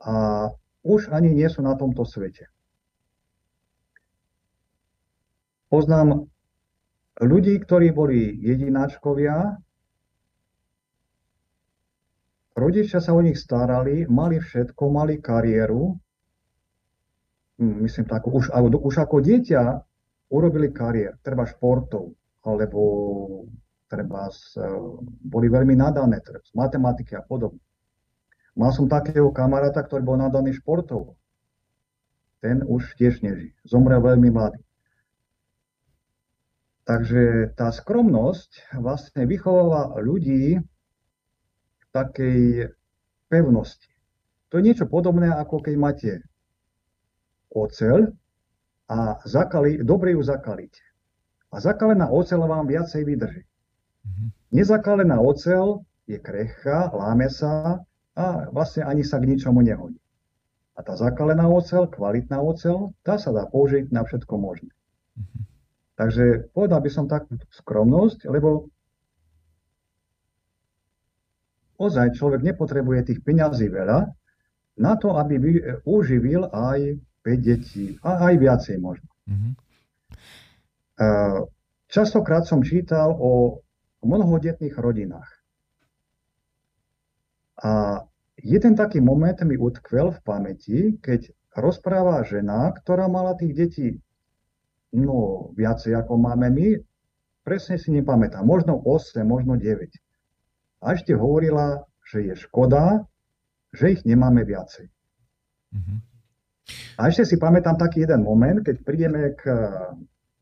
[0.07, 0.15] a
[0.87, 2.47] už ani nie sú na tomto svete.
[5.67, 6.31] Poznám
[7.19, 9.59] ľudí, ktorí boli jedináčkovia,
[12.55, 15.99] rodičia sa o nich starali, mali všetko, mali kariéru,
[17.59, 19.63] hm, myslím tak, už, už ako dieťa
[20.31, 22.15] urobili kariér, treba športov,
[22.47, 22.81] alebo
[23.91, 24.31] treba
[25.27, 27.59] boli veľmi nadané, treba z matematiky a podobne.
[28.57, 31.21] Mal som takého kamaráta, ktorý bol nadaný športov.
[32.41, 33.53] Ten už tiež neží.
[33.69, 34.65] Zomrel veľmi mladý.
[36.89, 40.57] Takže tá skromnosť vlastne vychováva ľudí
[41.77, 42.73] k takej
[43.29, 43.91] pevnosti.
[44.49, 46.11] To je niečo podobné, ako keď máte
[47.51, 48.15] oceľ
[48.87, 50.81] a zakali, dobre ju zakalíte.
[51.51, 53.43] A zakalená oceľ vám viacej vydrží.
[53.43, 54.29] Mm-hmm.
[54.55, 57.83] Nezakalená oceľ je krehká, láme sa
[58.17, 60.01] a vlastne ani sa k ničomu nehodí.
[60.77, 64.73] A tá zakalená ocel, kvalitná ocel, tá sa dá použiť na všetko možné.
[64.73, 65.43] Mm-hmm.
[65.97, 68.69] Takže povedal by som takú skromnosť, lebo
[71.81, 74.09] ozaj človek nepotrebuje tých peňazí veľa
[74.77, 75.41] na to, aby
[75.89, 79.09] uživil aj 5 detí a aj viacej možno.
[79.29, 79.53] Mm-hmm.
[81.89, 83.61] Častokrát som čítal o
[84.05, 85.36] mnohodetných rodinách.
[87.63, 88.05] A
[88.41, 93.89] jeden taký moment mi utkvel v pamäti, keď rozpráva žena, ktorá mala tých detí
[94.93, 96.69] no, viacej ako máme my,
[97.45, 99.89] presne si nepamätám, možno 8, možno 9.
[100.85, 103.05] A ešte hovorila, že je škoda,
[103.73, 104.87] že ich nemáme viacej.
[105.75, 105.99] Mm-hmm.
[106.99, 109.53] A ešte si pamätám taký jeden moment, keď prídeme k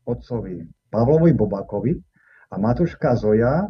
[0.07, 1.93] otcovi Pavlovi Bobakovi
[2.49, 3.67] a Matuška Zoja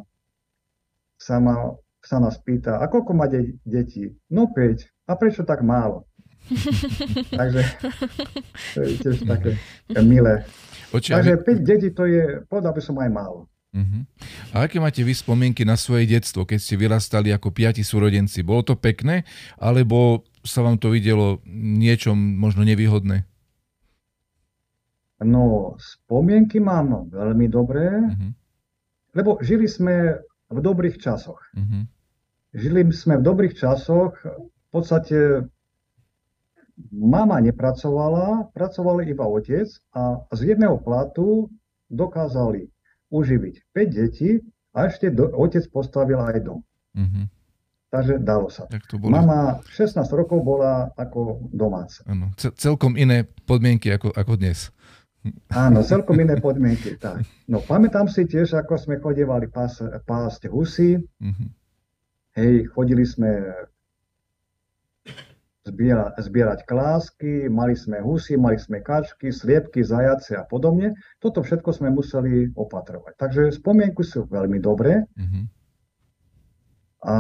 [1.16, 1.74] sa ma
[2.06, 4.14] sa nás pýta, a koľko má de- detí?
[4.30, 5.10] No 5.
[5.10, 6.06] A prečo tak málo?
[7.42, 7.62] Takže
[8.78, 9.58] to je tiež také
[10.06, 10.46] milé.
[10.94, 13.50] Oči, Takže 5 detí to je, povedal by som aj málo.
[13.76, 14.08] Uh-huh.
[14.56, 18.40] A aké máte vy spomienky na svoje detstvo, keď ste vyrastali ako piati súrodenci?
[18.40, 19.28] Bolo to pekné,
[19.60, 23.28] alebo sa vám to videlo niečom možno nevýhodné?
[25.28, 28.32] No, spomienky mám veľmi dobré, uh-huh.
[29.12, 31.44] lebo žili sme v dobrých časoch.
[31.52, 31.84] Uh-huh.
[32.56, 35.44] Žili sme v dobrých časoch, v podstate
[36.92, 41.52] mama nepracovala, pracoval iba otec a z jedného platu
[41.92, 42.72] dokázali
[43.12, 44.40] uživiť 5 detí
[44.76, 46.60] a ešte do, otec postavil aj dom.
[46.96, 47.26] Mm-hmm.
[47.92, 48.68] Takže dalo sa.
[48.68, 49.00] Tak to.
[49.00, 52.04] Mama 16 rokov bola ako domáca.
[52.08, 54.72] Ano, celkom iné podmienky ako, ako dnes.
[55.56, 57.00] Áno, celkom iné podmienky.
[57.00, 57.24] Tak.
[57.48, 61.00] No pamätám si tiež, ako sme chodívali pás, pásť husy.
[61.00, 61.65] Mm-hmm.
[62.36, 63.32] Hej, chodili sme
[65.66, 70.94] zbierať, zbierať klásky, mali sme husy, mali sme kačky, sliepky, zajace a podobne.
[71.18, 73.18] Toto všetko sme museli opatrovať.
[73.18, 75.08] Takže spomienku sú veľmi dobré.
[75.18, 75.44] Mm-hmm.
[77.06, 77.16] A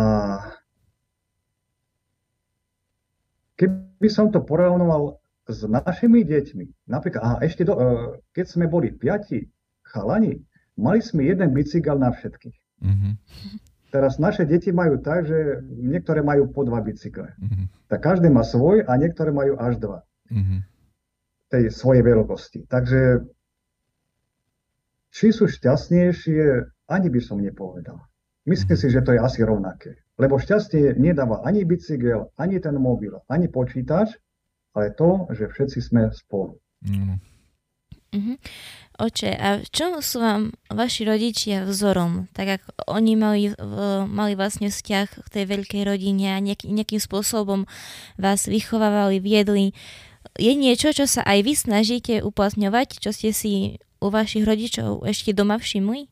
[3.58, 7.86] keby som to porovnoval s našimi deťmi, napríklad, aha, ešte do, e,
[8.34, 9.45] keď sme boli piati
[9.86, 10.41] chalani,
[10.78, 12.58] mali sme jeden bicykel na všetkých.
[12.82, 13.13] Mm-hmm.
[13.96, 17.32] Teraz naše deti majú tak, že niektoré majú po dva bicykle.
[17.40, 17.88] Mm-hmm.
[17.88, 20.04] Tak každý má svoj a niektoré majú až dva.
[20.28, 20.60] Mm-hmm.
[21.48, 22.68] Tej svojej veľkosti.
[22.68, 23.24] Takže
[25.16, 26.44] či sú šťastnejšie,
[26.92, 28.04] ani by som nepovedal.
[28.44, 28.84] Myslím mm-hmm.
[28.84, 29.96] si, že to je asi rovnaké.
[30.20, 34.12] Lebo šťastie nedáva ani bicykel, ani ten mobil, ani počítač,
[34.76, 36.60] ale to, že všetci sme spolu.
[36.84, 37.16] Mm.
[38.15, 38.36] Uh-huh.
[38.95, 42.32] Oče, a v čom sú vám vaši rodičia vzorom?
[42.32, 43.51] Tak ako oni mali,
[44.08, 47.67] mali vlastne vzťah k tej veľkej rodine a nejaký, nejakým spôsobom
[48.15, 49.75] vás vychovávali, viedli.
[50.39, 55.36] Je niečo, čo sa aj vy snažíte uplatňovať, čo ste si u vašich rodičov ešte
[55.36, 56.08] doma všimli?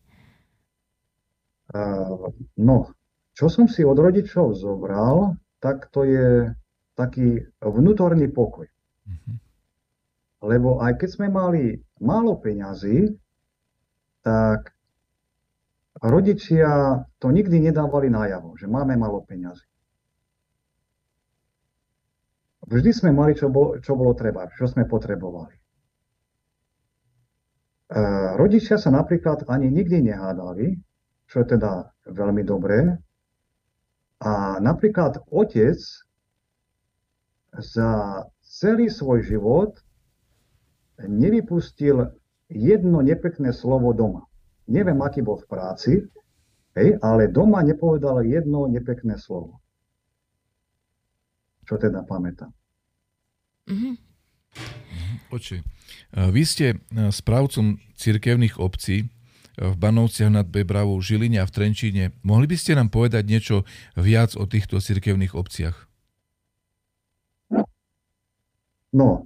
[1.71, 2.91] Uh, no,
[3.31, 6.51] čo som si od rodičov zobral, tak to je
[6.99, 8.67] taký vnútorný pokoj.
[9.07, 9.35] Mm-hmm.
[10.43, 13.13] Lebo aj keď sme mali málo peňazí,
[14.23, 14.73] tak
[15.99, 19.67] rodičia to nikdy nedávali najavo, že máme málo peňazí.
[22.63, 25.55] Vždy sme mali, čo bolo, čo bolo treba, čo sme potrebovali.
[27.91, 27.99] E,
[28.39, 30.79] rodičia sa napríklad ani nikdy nehádali,
[31.27, 32.95] čo je teda veľmi dobré.
[34.23, 35.75] A napríklad otec
[37.51, 37.91] za
[38.39, 39.75] celý svoj život
[41.01, 42.13] nevypustil
[42.49, 44.29] jedno nepekné slovo doma.
[44.69, 45.91] Neviem, aký bol v práci,
[46.77, 49.59] hej, ale doma nepovedal jedno nepekné slovo.
[51.63, 52.51] Čo teda pamätám.
[53.67, 53.93] Mm-hmm.
[55.33, 55.63] Oči,
[56.13, 59.09] vy ste správcom cirkevných obcí
[59.53, 62.03] v Banovciach nad Bebravou, Žiline a v Trenčíne.
[62.21, 63.55] Mohli by ste nám povedať niečo
[63.97, 65.89] viac o týchto cirkevných obciach?
[68.93, 69.25] No,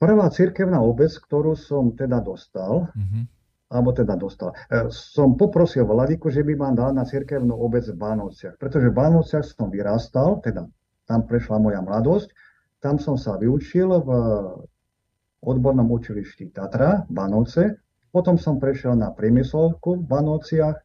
[0.00, 3.22] prvá cirkevná obec, ktorú som teda dostal, mm-hmm.
[3.68, 8.00] alebo teda dostal, e, som poprosil Vladiku, že by ma dal na cirkevnú obec v
[8.00, 10.64] Bánovciach, pretože v Bánovciach som vyrastal, teda
[11.04, 12.32] tam prešla moja mladosť,
[12.80, 14.10] tam som sa vyučil v
[15.44, 17.76] odbornom učilišti Tatra, Banovce,
[18.08, 20.80] potom som prešiel na priemyslovku v Banovciach,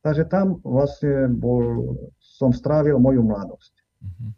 [0.00, 3.74] takže tam vlastne bol, som strávil moju mladosť.
[3.74, 4.30] Mm-hmm.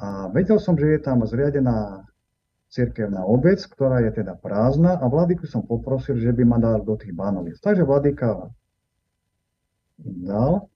[0.00, 2.09] A vedel som, že je tam zriadená
[2.70, 6.94] cirkevná obec, ktorá je teda prázdna a vladyku som poprosil, že by ma dal do
[6.94, 7.58] tých bánoviec.
[7.58, 8.54] Takže vladyka
[10.00, 10.70] dal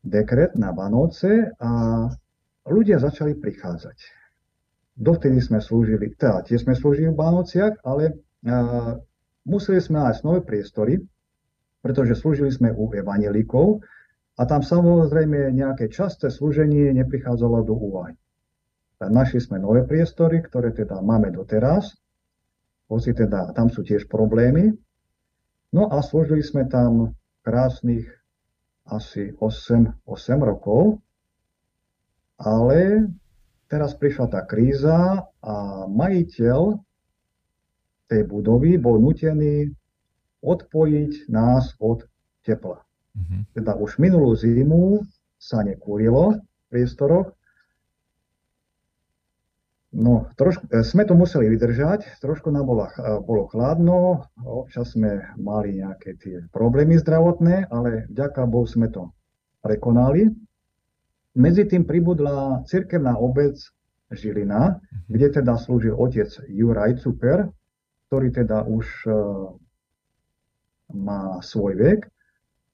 [0.00, 1.70] dekret na Banovce a
[2.66, 3.98] ľudia začali prichádzať.
[4.96, 8.16] Dovtedy sme slúžili, teda tie sme slúžili v Banovciach, ale
[8.48, 8.96] a,
[9.44, 11.04] museli sme nájsť nové priestory,
[11.84, 13.84] pretože slúžili sme u evanelikov
[14.40, 18.16] a tam samozrejme nejaké časté slúženie neprichádzalo do úvahy.
[18.96, 21.92] Našli sme nové priestory, ktoré teda máme doteraz,
[22.88, 24.72] hoci teda tam sú tiež problémy.
[25.74, 27.12] No a slúžili sme tam
[27.44, 28.08] krásnych
[28.86, 31.02] asi 8, 8 rokov,
[32.40, 33.10] ale
[33.66, 35.56] teraz prišla tá kríza a
[35.90, 36.78] majiteľ
[38.06, 39.74] tej budovy bol nutený
[40.40, 42.06] odpojiť nás od
[42.46, 42.78] tepla.
[43.18, 43.40] Mm-hmm.
[43.58, 45.02] Teda už minulú zimu
[45.36, 47.34] sa nekúrilo v priestoroch
[49.96, 55.24] No, trošku, e, sme to museli vydržať, trošku nám bolo, e, bolo chladno, občas sme
[55.40, 59.16] mali nejaké tie problémy zdravotné, ale vďaka Bohu sme to
[59.64, 60.28] prekonali.
[61.32, 63.56] Medzi tým pribudla cirkevná obec
[64.12, 67.48] Žilina, kde teda slúžil otec Juraj Cuper,
[68.06, 69.16] ktorý teda už uh,
[70.94, 72.00] má svoj vek,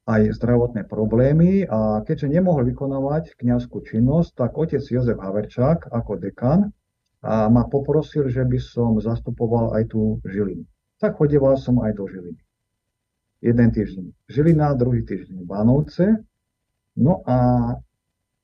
[0.04, 6.74] aj zdravotné problémy a keďže nemohol vykonávať kniazskú činnosť, tak otec Jozef Haverčák ako dekan
[7.22, 10.66] a ma poprosil, že by som zastupoval aj tú Žilinu.
[10.98, 12.42] Tak chodieval som aj do Žiliny.
[13.42, 16.18] Jeden týždeň Žilina, druhý týždeň Bánovce.
[16.98, 17.70] No a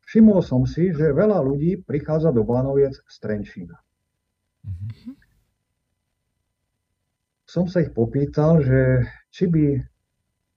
[0.06, 3.76] všimol som si, že veľa ľudí prichádza do Bánoviec z Trenčína.
[4.66, 5.14] Mm-hmm.
[7.48, 9.80] Som sa ich popýtal, že či by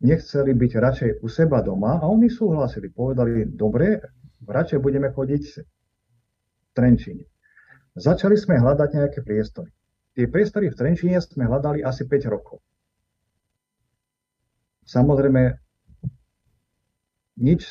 [0.04, 2.92] nechceli byť radšej u seba doma a oni súhlasili.
[2.92, 4.02] Povedali, dobre,
[4.44, 7.31] radšej budeme chodiť v Trenčíne.
[7.96, 9.72] Začali sme hľadať nejaké priestory.
[10.16, 12.60] tie priestory v Trenčíne sme hľadali asi 5 rokov.
[14.88, 15.56] Samozrejme,
[17.40, 17.62] nič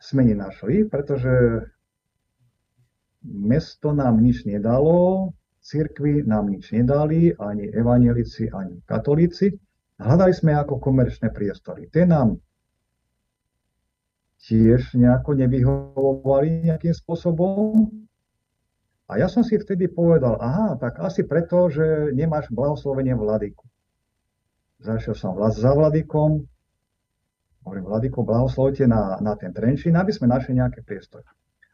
[0.00, 1.64] sme nenašli, pretože
[3.24, 9.52] mesto nám nič nedalo, cirkvi nám nič nedali, ani evanielici, ani katolíci.
[10.00, 11.92] Hľadali sme ako komerčné priestory.
[11.92, 12.40] Tie nám
[14.40, 17.99] tiež nejako nevyhovovali nejakým spôsobom.
[19.10, 23.66] A ja som si vtedy povedal, aha, tak asi preto, že nemáš blahoslovenie vladyku.
[24.78, 26.46] Zašiel som vlast za vladykom,
[27.66, 31.26] hovorím, vladyko, blahoslovite na, na ten Trenčín, aby sme našli nejaké priestory.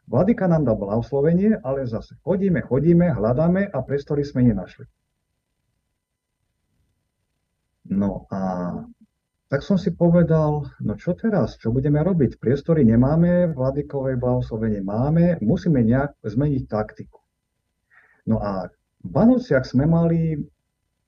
[0.09, 4.89] Vladyka nám dal blahoslovenie, ale zase chodíme, chodíme, hľadáme a priestory sme nenašli.
[7.93, 8.41] No a
[9.47, 12.41] tak som si povedal, no čo teraz, čo budeme robiť?
[12.41, 17.26] Priestory nemáme, vladykové blahoslovenie máme, musíme nejak zmeniť taktiku.
[18.27, 18.67] No a
[19.01, 20.35] v Banovciach sme mali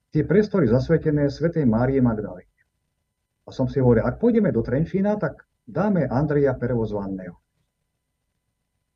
[0.10, 2.47] tie priestory zasvetené Svetej Márie Magdalene.
[3.45, 7.36] A som si hovoril, ak pôjdeme do Trenčína, tak dáme Andreja Pervozvanného.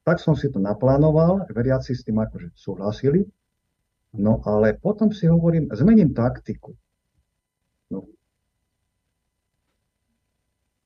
[0.04, 3.24] Tak som si to naplánoval, veriaci s tým akože súhlasili.
[4.14, 6.76] No ale potom si hovorím, zmením taktiku.
[7.90, 8.06] No.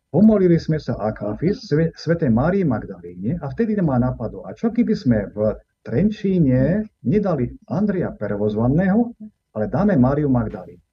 [0.07, 5.27] Pomolili sme sa Akafis, Svetej Márii Magdalíne a vtedy ma napadlo, a čo keby sme
[5.35, 9.15] v Trenčíne nedali Andria Pervozvanného,
[9.55, 10.83] ale dáme Máriu Magdalínu.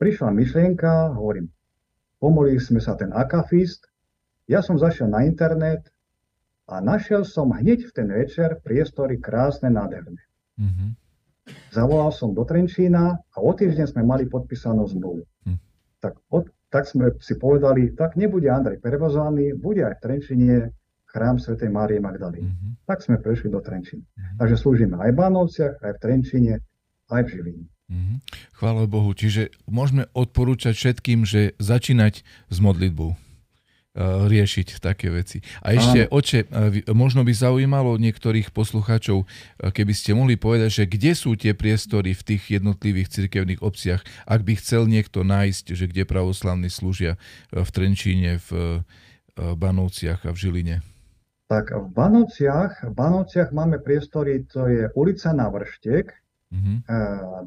[0.00, 1.52] Prišla myšlienka, hovorím,
[2.16, 3.84] pomolili sme sa ten akafist,
[4.48, 5.92] ja som zašiel na internet,
[6.68, 10.20] a našiel som hneď v ten večer priestory krásne, nádherné.
[10.56, 10.88] Mm-hmm.
[11.72, 15.24] Zavolal som do Trenčína a o týždeň sme mali podpísanú zmluvu.
[15.48, 15.60] Mm.
[16.04, 20.54] Tak, od, tak sme si povedali, tak nebude Andrej prevozovaný, bude aj v Trenčine
[21.08, 21.56] chrám Sv.
[21.68, 22.48] Márie Magdalíny.
[22.48, 22.72] Mm-hmm.
[22.84, 24.04] Tak sme prešli do Trenčína.
[24.04, 24.36] Mm-hmm.
[24.38, 26.54] Takže slúžime aj v Bánovciach, aj v Trenčine,
[27.08, 27.64] aj v Žiline.
[27.88, 28.18] Mm-hmm.
[28.52, 29.10] Chvála Bohu.
[29.16, 33.16] Čiže môžeme odporúčať všetkým, že začínať s modlitbou.
[33.98, 35.42] Eh, riešiť také veci.
[35.58, 36.22] A ešte, Áno.
[36.22, 41.34] oče, eh, možno by zaujímalo niektorých poslucháčov, eh, keby ste mohli povedať, že kde sú
[41.34, 46.70] tie priestory v tých jednotlivých cirkevných obciach, ak by chcel niekto nájsť, že kde pravoslavní
[46.70, 47.18] slúžia
[47.50, 48.86] v Trenčíne, v
[49.34, 50.76] Banovciach a v Žiline.
[51.48, 56.12] Tak v Banovciach, v Banovciach máme priestory, to je ulica na Vrštek,
[56.52, 56.76] uh-huh.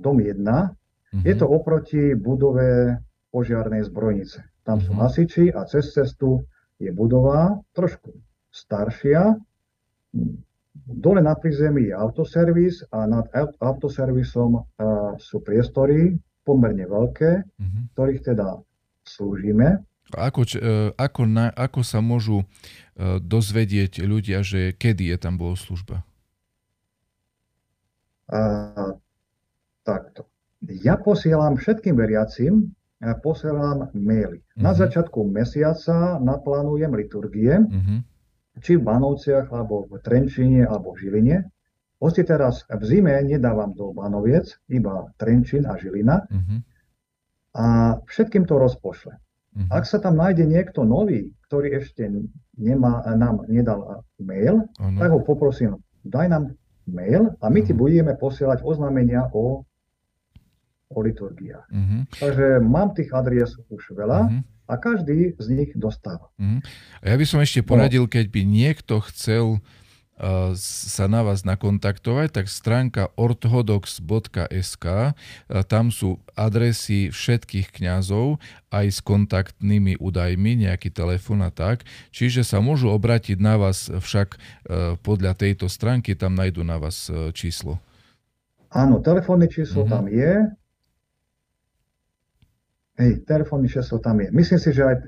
[0.02, 0.42] dom 1.
[0.42, 1.22] Uh-huh.
[1.22, 2.98] Je to oproti budove
[3.30, 4.42] požiarnej zbrojnice.
[4.66, 5.00] Tam sú mhm.
[5.06, 6.42] hasiči a cez cestu
[6.82, 8.10] je budova trošku
[8.49, 9.38] staršia.
[10.82, 13.30] Dole na prízemí je autoservis a nad
[13.62, 14.66] autoservisom uh,
[15.22, 17.82] sú priestory pomerne veľké, uh-huh.
[17.93, 18.66] ktorých teda
[19.06, 19.86] slúžime.
[20.12, 22.43] Ako, e, ako, na, ako sa môžu
[23.22, 26.06] dozvedieť ľudia, že kedy je tam bohoslužba?
[28.32, 28.95] Uh,
[29.82, 30.30] takto.
[30.62, 32.72] Ja posielam všetkým veriacim
[33.02, 34.38] posielam maily.
[34.38, 34.62] Uh-huh.
[34.62, 34.78] Na mhm.
[34.78, 37.99] začiatku mesiaca naplánujem liturgie, uh-huh.
[38.62, 41.38] či v Banovciach, alebo v Trenčine, alebo v Žiline.
[42.02, 46.26] Hoci teraz v zime nedávam do Banoviec, iba Trenčín a Žilina.
[46.30, 46.60] Uh-huh.
[47.58, 47.66] A
[48.06, 49.18] všetkým to rozpošle.
[49.52, 49.68] Uh-huh.
[49.68, 52.08] Ak sa tam nájde niekto nový, ktorý ešte
[52.56, 54.97] nemá, nám nedal mail, uh-huh.
[54.97, 56.43] tak ho poprosím, daj nám
[56.88, 57.68] mail a my uh-huh.
[57.68, 59.68] ti budeme posielať oznámenia o
[60.91, 61.72] o liturgiách.
[61.72, 62.04] Uh-huh.
[62.20, 64.43] Takže mám tých adries už veľa uh-huh.
[64.68, 66.28] a každý z nich dostáva.
[66.36, 66.60] Uh-huh.
[66.99, 69.80] A ja by som ešte poradil, keď by niekto chcel uh,
[70.55, 74.86] sa na vás nakontaktovať, tak stránka orthodox.sk,
[75.65, 78.38] tam sú adresy všetkých kňazov
[78.69, 81.84] aj s kontaktnými údajmi, nejaký telefon a tak.
[82.13, 87.09] Čiže sa môžu obrátiť na vás však uh, podľa tejto stránky, tam nájdu na vás
[87.34, 87.82] číslo.
[88.72, 89.91] Áno, telefónne číslo uh-huh.
[89.91, 90.47] tam je,
[93.02, 94.30] Hej, telefónny číslo tam je.
[94.30, 95.02] Myslím si, že aj e,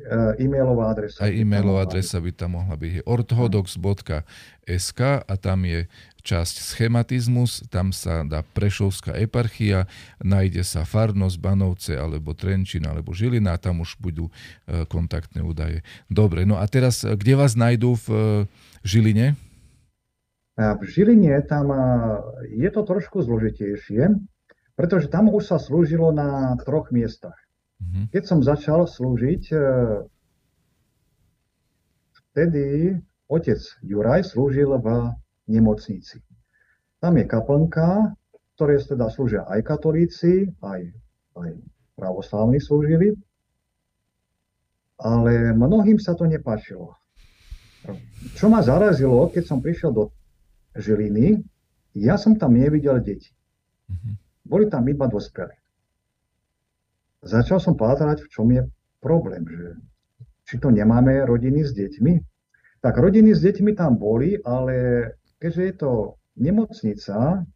[0.50, 1.22] e-mailová adresa.
[1.22, 3.06] Aj e-mailová adresa by tam mohla byť.
[3.06, 5.86] orthodox.sk a tam je
[6.26, 9.86] časť schematizmus, tam sa dá Prešovská eparchia,
[10.26, 14.34] nájde sa Farnosť, Banovce, alebo Trenčín, alebo Žilina a tam už budú
[14.66, 15.86] e, kontaktné údaje.
[16.10, 18.08] Dobre, no a teraz, e, kde vás nájdú v
[18.82, 19.38] Žiline?
[20.58, 21.70] V Žiline tam
[22.50, 24.18] je to trošku zložitejšie,
[24.74, 27.43] pretože tam už sa slúžilo na troch miestach.
[27.84, 28.06] Mm-hmm.
[28.16, 29.58] Keď som začal slúžiť, e,
[32.32, 32.96] vtedy
[33.28, 35.12] otec Juraj slúžil v
[35.52, 36.24] nemocnici.
[37.04, 38.16] Tam je kaplnka,
[38.56, 40.82] ktoré teda slúžia aj katolíci, aj,
[41.36, 41.52] aj
[42.00, 43.12] pravoslávni slúžili,
[45.04, 46.96] ale mnohým sa to nepáčilo.
[48.40, 50.16] Čo ma zarazilo, keď som prišiel do
[50.80, 51.44] Žiliny,
[52.00, 53.36] ja som tam nevidel deti.
[53.92, 54.16] Uh-huh.
[54.48, 55.54] Boli tam iba dospelí.
[57.24, 58.68] Začal som pátrať, v čom je
[59.00, 59.80] problém, že
[60.44, 62.14] či to nemáme rodiny s deťmi.
[62.84, 65.08] Tak rodiny s deťmi tam boli, ale
[65.40, 65.92] keďže je to
[66.36, 67.48] nemocnica,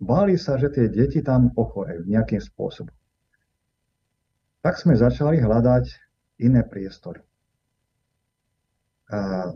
[0.00, 2.96] báli sa, že tie deti tam ochorejú nejakým spôsobom.
[4.64, 5.84] Tak sme začali hľadať
[6.40, 7.20] iné priestory.
[9.12, 9.52] A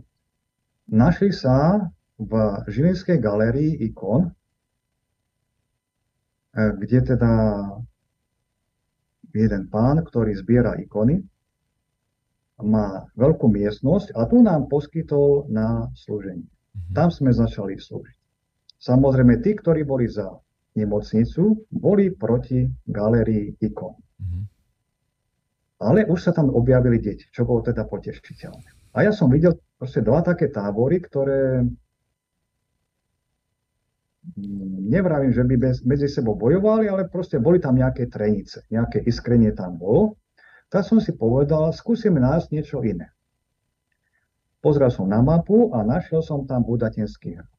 [0.93, 1.81] našli sa
[2.21, 2.33] v
[2.69, 4.37] Žilinskej galérii ikon,
[6.53, 7.33] kde teda
[9.37, 11.21] jeden pán, ktorý zbiera ikony,
[12.65, 16.49] má veľkú miestnosť a tu nám poskytol na slúženie.
[16.49, 16.93] Mhm.
[16.97, 18.17] Tam sme začali slúžiť.
[18.81, 20.29] Samozrejme, tí, ktorí boli za
[20.77, 23.97] nemocnicu, boli proti galérii ikon.
[23.97, 24.43] Mm-hmm.
[25.81, 28.93] Ale už sa tam objavili deti, čo bolo teda potešiteľné.
[28.97, 31.65] A ja som videl proste dva také tábory, ktoré
[34.91, 39.55] nevravím, že by bez, medzi sebou bojovali, ale proste boli tam nejaké trenice, nejaké iskrenie
[39.55, 40.19] tam bolo.
[40.67, 43.15] Tak som si povedal, skúsim nájsť niečo iné.
[44.59, 47.53] Pozrel som na mapu a našiel som tam Budatenský hrad.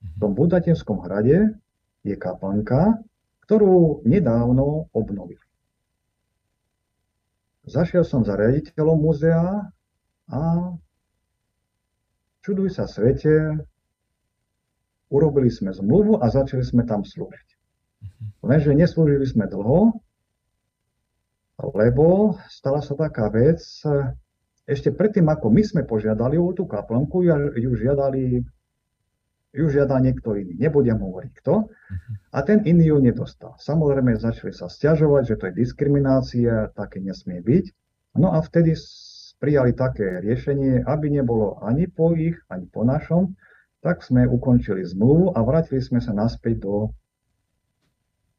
[0.00, 1.60] V tom Budatenskom hrade
[2.06, 3.04] je kapanka,
[3.44, 5.42] ktorú nedávno obnovili.
[7.68, 9.68] Zašiel som za riaditeľom muzea
[10.32, 10.40] a
[12.40, 13.60] čuduj sa svete,
[15.08, 17.48] urobili sme zmluvu a začali sme tam slúžiť.
[18.44, 19.96] Lenže neslúžili sme dlho,
[21.58, 23.58] lebo stala sa taká vec,
[24.68, 27.24] ešte predtým, ako my sme požiadali o tú kaplnku,
[27.56, 28.44] ju žiadali
[29.48, 30.54] ju žiada niekto iný.
[30.60, 31.72] Nebudem hovoriť kto.
[32.36, 33.56] A ten iný ju nedostal.
[33.56, 37.64] Samozrejme začali sa stiažovať, že to je diskriminácia, také nesmie byť.
[38.20, 38.76] No a vtedy
[39.40, 43.38] prijali také riešenie, aby nebolo ani po ich, ani po našom,
[43.78, 46.76] tak sme ukončili zmluvu a vrátili sme sa naspäť do,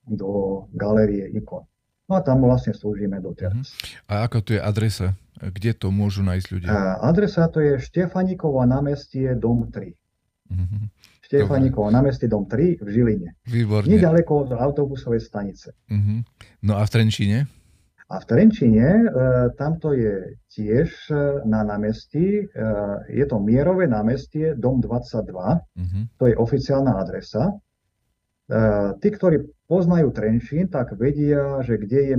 [0.04, 0.30] do
[0.76, 1.64] galérie ikon.
[2.10, 3.70] No a tam vlastne slúžime doteraz.
[4.10, 5.14] A ako tu je adresa?
[5.40, 6.70] Kde to môžu nájsť ľudia?
[7.00, 9.94] Adresa to je Štefaníkovo námestie, dom 3.
[10.50, 10.58] Uh-huh.
[10.58, 10.90] Mhm.
[11.30, 13.30] Štefaníkovo námestie, dom 3 v Žiline.
[13.46, 13.86] Výborne.
[13.86, 15.78] Nedaleko od autobusovej stanice.
[15.86, 16.26] Uh-huh.
[16.66, 17.46] No a v Trenčíne?
[18.10, 19.06] A v Trenčine, e,
[19.54, 22.44] tamto je tiež e, na námestí, e,
[23.06, 26.04] je to Mierové námestie, dom 22, uh-huh.
[26.18, 27.54] to je oficiálna adresa.
[28.98, 32.16] Tí, ktorí poznajú Trenčín, tak vedia, že kde je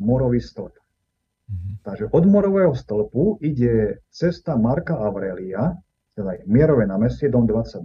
[0.00, 0.72] morový stĺp.
[0.72, 1.76] Uh-huh.
[1.84, 5.76] Takže od morového stĺpu ide cesta Marka Aurelia,
[6.16, 7.84] teda Mierové námestie, dom 22.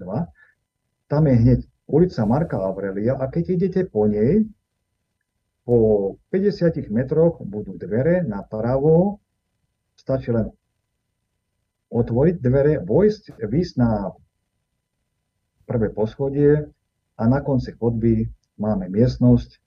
[1.12, 1.60] Tam je hneď
[1.92, 4.48] ulica Marka Aurelia a keď idete po nej,
[5.70, 9.22] po 50 metroch budú dvere napravo,
[9.94, 10.50] stačí len
[11.94, 14.10] otvoriť dvere, vojsť, výsť na
[15.70, 16.66] prvé poschodie
[17.22, 18.26] a na konci chodby
[18.58, 19.62] máme miestnosť,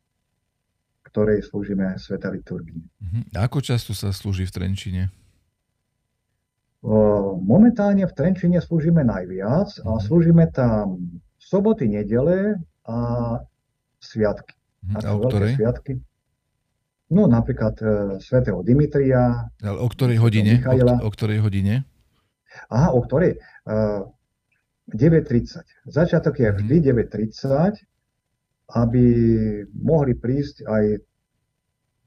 [1.06, 2.82] ktorej slúžime Sveta liturgii.
[2.82, 3.22] Uh-huh.
[3.38, 5.02] Ako často sa slúži v Trenčine?
[7.46, 10.02] Momentálne v Trenčine slúžime najviac a mhm.
[10.02, 10.98] slúžime tam
[11.38, 12.98] soboty, nedele a
[14.02, 14.61] sviatky.
[14.82, 15.54] Hm, a o ktorej?
[15.58, 15.92] Sviatky.
[17.12, 17.86] No napríklad e,
[18.24, 19.52] svätého Dimitria.
[19.60, 20.64] Ale o ktorej hodine?
[20.64, 21.84] O, o ktorej hodine?
[22.72, 23.36] Aha, o ktorej?
[23.68, 23.74] E,
[24.90, 25.92] 9.30.
[25.92, 27.12] Začiatok je vždy mm-hmm.
[27.12, 29.04] 9.30, aby
[29.76, 30.84] mohli prísť aj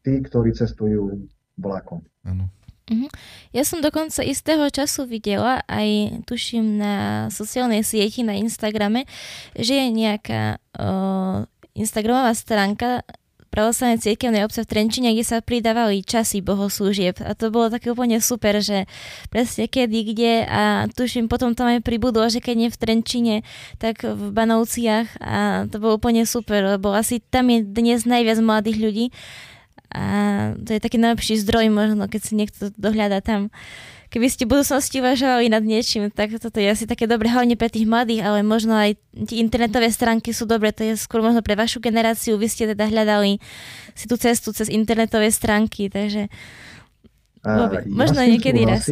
[0.02, 2.02] tí, ktorí cestujú vlakom.
[2.26, 2.50] Áno.
[2.86, 3.10] Uh-huh.
[3.50, 6.94] Ja som dokonca istého času videla, aj tuším na
[7.34, 9.10] sociálnej sieti, na Instagrame,
[9.58, 13.04] že je nejaká uh, Instagramová stránka
[13.56, 17.24] pravoslavnej cirkevnej obce v Trenčine, kde sa pridávali časy bohoslúžieb.
[17.24, 18.84] A to bolo také úplne super, že
[19.32, 23.36] presne kedy, kde a tuším, potom tam aj pribudlo, že keď nie v Trenčine,
[23.80, 25.08] tak v Banovciach.
[25.24, 29.06] A to bolo úplne super, lebo asi tam je dnes najviac mladých ľudí.
[29.96, 30.06] A
[30.60, 33.48] to je taký najlepší zdroj možno, keď si niekto dohľada tam
[34.16, 37.68] keby ste v budúcnosti uvažovali nad niečím, tak toto je asi také dobre, hlavne pre
[37.68, 38.96] tých mladých, ale možno aj
[39.28, 42.88] tie internetové stránky sú dobré, to je skôr možno pre vašu generáciu, vy ste teda
[42.88, 43.44] hľadali
[43.92, 46.32] si tú cestu cez internetové stránky, takže
[47.44, 48.88] ja možno niekedy raz.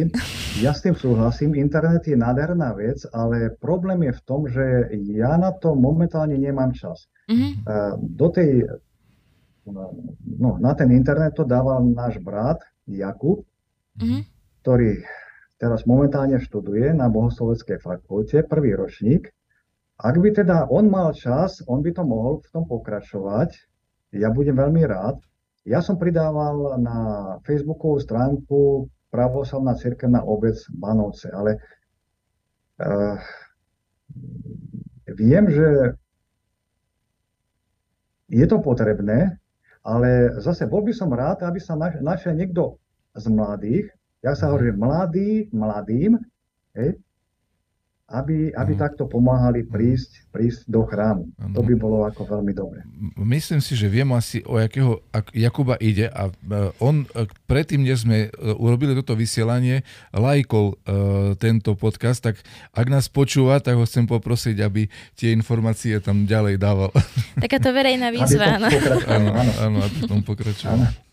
[0.60, 5.40] Ja s tým súhlasím, internet je nádherná vec, ale problém je v tom, že ja
[5.40, 7.08] na to momentálne nemám čas.
[7.32, 7.64] Mm-hmm.
[8.12, 8.68] Do tej,
[9.64, 13.40] no, na ten internet to dával náš brat Jakub,
[13.96, 14.33] mm-hmm
[14.64, 15.04] ktorý
[15.60, 19.28] teraz momentálne študuje na Bohosloveckej fakulte, prvý ročník.
[20.00, 23.52] Ak by teda on mal čas, on by to mohol v tom pokračovať.
[24.16, 25.20] Ja budem veľmi rád.
[25.68, 26.98] Ja som pridával na
[27.44, 31.60] Facebookovú stránku Pravoslavná cirkevná obec Banovce, ale
[32.80, 33.20] uh,
[35.12, 35.94] viem, že
[38.32, 39.38] je to potrebné,
[39.84, 42.80] ale zase bol by som rád, aby sa našiel niekto
[43.14, 43.92] z mladých,
[44.24, 46.16] ja sa hovorím mladý, mladým,
[46.72, 46.96] hej,
[48.04, 48.84] aby, aby uh-huh.
[48.84, 51.24] takto pomáhali prísť, prísť do chrámu.
[51.24, 51.52] Uh-huh.
[51.56, 52.84] To by bolo ako veľmi dobre.
[53.16, 55.00] Myslím si, že viem asi, o jakého
[55.32, 56.32] Jakuba ide a e,
[56.84, 59.82] on e, predtým, než sme e, urobili toto vysielanie,
[60.14, 62.40] lajkol uh, tento podcast, tak
[62.72, 66.92] ak nás počúva, tak ho chcem poprosiť, aby tie informácie tam ďalej dával.
[67.44, 68.56] Takáto verejná výzva.
[69.10, 71.03] Áno, áno, áno, tom pokračoval.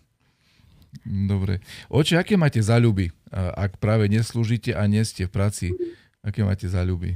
[1.08, 1.64] Dobre.
[1.88, 5.68] Oče, aké máte záľuby, ak práve neslúžite a nie ste v práci?
[6.22, 7.16] Aké máte záľuby?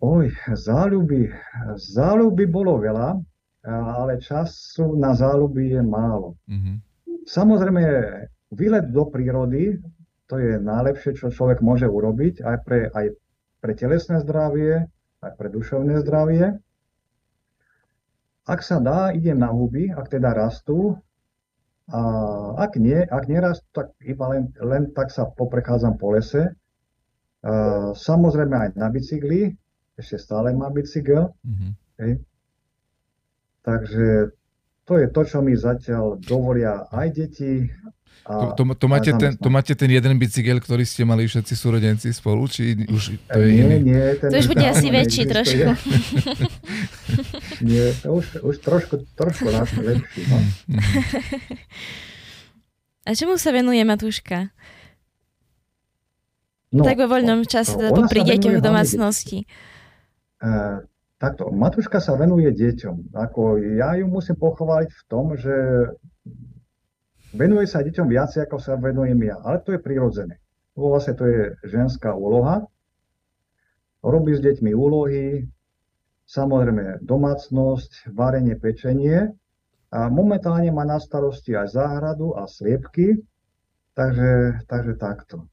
[0.00, 1.28] Oj, záľuby.
[1.76, 3.20] Záľuby bolo veľa,
[3.68, 6.38] ale času na záľuby je málo.
[6.48, 6.76] Mm-hmm.
[7.28, 7.82] Samozrejme,
[8.56, 9.78] výlet do prírody,
[10.26, 13.12] to je najlepšie, čo človek môže urobiť aj pre, aj
[13.60, 14.88] pre telesné zdravie,
[15.20, 16.56] aj pre duševné zdravie.
[18.48, 20.96] Ak sa dá, idem na huby, ak teda rastú.
[21.90, 22.00] A
[22.62, 26.54] ak nie, ak nerastú, tak iba len, len tak sa poprechádzam po lese.
[27.98, 29.50] Samozrejme aj na bicykli,
[29.98, 31.34] ešte stále má bicykel.
[31.42, 31.72] Mm-hmm.
[31.98, 32.12] Hej.
[33.62, 34.06] Takže
[34.86, 37.66] to je to, čo mi zatiaľ dovolia aj deti.
[38.22, 41.54] A, to, to, to, máte ten, to máte ten jeden bicykel, ktorý ste mali všetci
[41.58, 43.76] súrodenci spolu, či už to je nie, iný?
[43.82, 45.66] Nie, ten to už bude asi väčší trošku.
[47.62, 50.26] nie, to už, už trošku, trošku lepší.
[50.26, 50.36] No.
[53.06, 54.54] A čomu sa venuje Matúška?
[56.72, 59.38] No, tak vo voľnom čase, teda pri deťoch v domácnosti.
[60.40, 60.80] Uh,
[61.20, 63.12] takto, Matuška sa venuje deťom.
[63.12, 65.52] Ako ja ju musím pochváliť v tom, že
[67.36, 69.36] venuje sa deťom viac, ako sa venujem ja.
[69.44, 70.40] Ale to je prirodzené.
[70.72, 72.64] Vlastne to je ženská úloha.
[74.00, 75.44] Robí s deťmi úlohy,
[76.32, 79.36] samozrejme domácnosť, varenie, pečenie.
[79.92, 83.20] A momentálne má na starosti aj záhradu a sliepky,
[83.92, 85.52] takže, takže takto.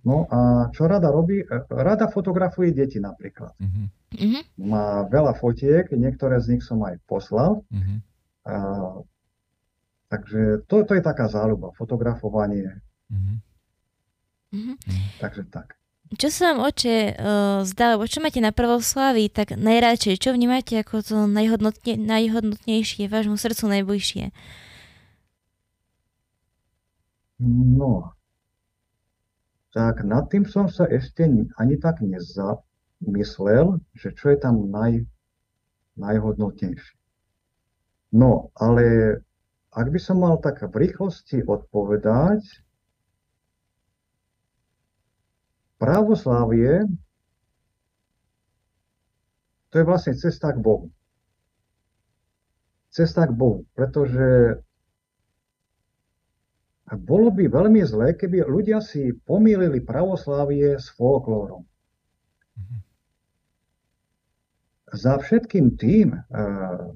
[0.00, 1.44] No a čo rada robí?
[1.44, 3.52] E, rada fotografuje deti napríklad.
[3.60, 4.40] Uh-huh.
[4.64, 7.60] Má veľa fotiek, niektoré z nich som aj poslal.
[7.68, 7.96] Uh-huh.
[8.48, 8.56] A,
[10.08, 12.80] takže to, to je taká záľuba, fotografovanie.
[13.12, 14.74] Uh-huh.
[15.20, 15.76] Takže tak.
[16.14, 20.78] Čo sa vám oče uh, zdá, alebo čo máte na prvoslaví, tak najradšej, čo vnímate
[20.78, 24.24] ako to najhodnotne, najhodnotnejšie, vášmu srdcu najbližšie?
[27.44, 28.14] No,
[29.74, 31.26] tak nad tým som sa ešte
[31.58, 35.02] ani tak nezamyslel, že čo je tam naj,
[35.98, 36.94] najhodnotnejšie.
[38.14, 39.18] No, ale
[39.74, 42.63] ak by som mal tak v rýchlosti odpovedať,
[45.84, 46.88] právoslávie
[49.68, 50.88] to je vlastne cesta k Bohu.
[52.88, 54.56] Cesta k Bohu, pretože
[56.94, 61.66] bolo by veľmi zlé, keby ľudia si pomýlili pravoslávie s folklórom.
[62.54, 62.80] Mm-hmm.
[64.94, 66.94] Za všetkým tým uh,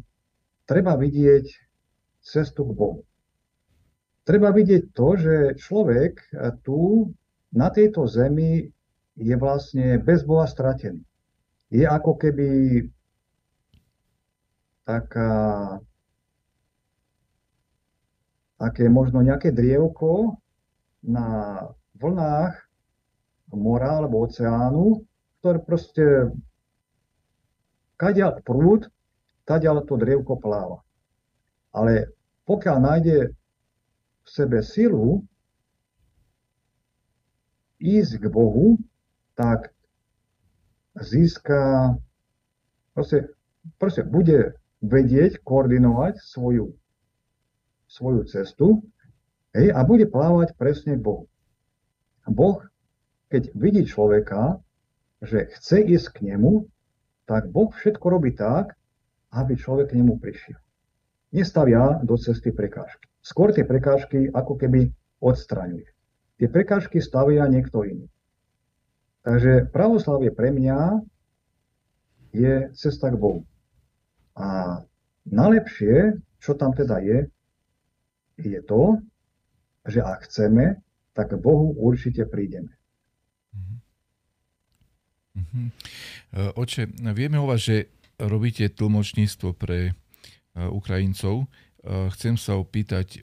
[0.70, 1.46] treba vidieť
[2.22, 3.02] cestu k Bohu.
[4.22, 6.30] Treba vidieť to, že človek
[6.62, 7.10] tu
[7.50, 8.70] na tejto zemi
[9.18, 11.02] je vlastne bez Boha stratený.
[11.68, 12.80] Je ako keby
[14.86, 15.30] taká
[18.58, 20.38] aké možno nejaké drievko
[21.04, 21.60] na
[21.98, 22.54] vlnách
[23.54, 25.06] mora alebo oceánu,
[25.40, 26.04] ktoré proste
[27.98, 28.90] kadiaľ prúd,
[29.46, 30.82] kadiaľ to drievko pláva.
[31.74, 32.10] Ale
[32.46, 33.18] pokiaľ nájde
[34.24, 35.22] v sebe silu
[37.78, 38.78] ísť k Bohu,
[39.38, 39.70] tak
[40.98, 41.94] získa,
[42.90, 43.30] proste,
[43.78, 46.74] proste bude vedieť, koordinovať svoju
[47.88, 48.84] svoju cestu
[49.56, 51.26] hej, a bude plávať presne Bohu.
[52.28, 52.60] Boh,
[53.32, 54.60] keď vidí človeka,
[55.24, 56.68] že chce ísť k nemu,
[57.24, 58.76] tak Boh všetko robí tak,
[59.32, 60.60] aby človek k nemu prišiel.
[61.32, 63.08] Nestavia do cesty prekážky.
[63.24, 65.88] Skôr tie prekážky ako keby odstraňuje.
[66.40, 68.08] Tie prekážky stavia niekto iný.
[69.28, 71.04] Takže pravoslavie pre mňa
[72.32, 73.44] je cesta k Bohu.
[74.32, 74.80] A
[75.28, 77.28] najlepšie, čo tam teda je,
[78.40, 79.04] je to,
[79.84, 80.80] že ak chceme,
[81.12, 82.72] tak k Bohu určite prídeme.
[85.36, 85.68] Mm-hmm.
[86.56, 89.92] Oče, vieme o vás, že robíte tlmočníctvo pre e,
[90.72, 91.44] Ukrajincov.
[91.44, 91.46] E,
[92.16, 93.20] chcem sa opýtať,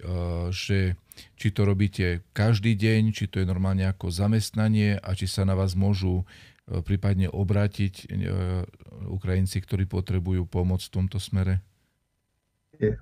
[0.53, 1.01] že
[1.36, 5.55] či to robíte každý deň, či to je normálne ako zamestnanie a či sa na
[5.55, 6.28] vás môžu
[6.66, 8.09] prípadne obrátiť
[9.05, 11.61] Ukrajinci, ktorí potrebujú pomoc v tomto smere?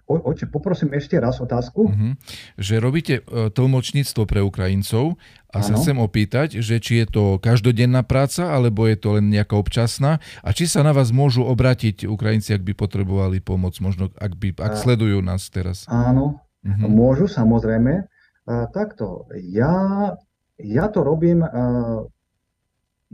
[0.06, 1.90] o, oče, poprosím ešte raz otázku.
[1.90, 2.14] Uh-huh.
[2.60, 5.18] Že robíte tlmočníctvo pre Ukrajincov
[5.50, 5.66] a ano.
[5.66, 10.22] sa chcem opýtať, že či je to každodenná práca, alebo je to len nejaká občasná
[10.46, 14.54] a či sa na vás môžu obrátiť Ukrajinci, ak by potrebovali pomoc, možno ak, by,
[14.58, 15.86] ak sledujú nás teraz.
[15.90, 16.88] Áno, uh-huh.
[16.90, 18.08] môžu samozrejme.
[18.44, 20.16] Uh, takto, ja,
[20.60, 22.04] ja to robím uh,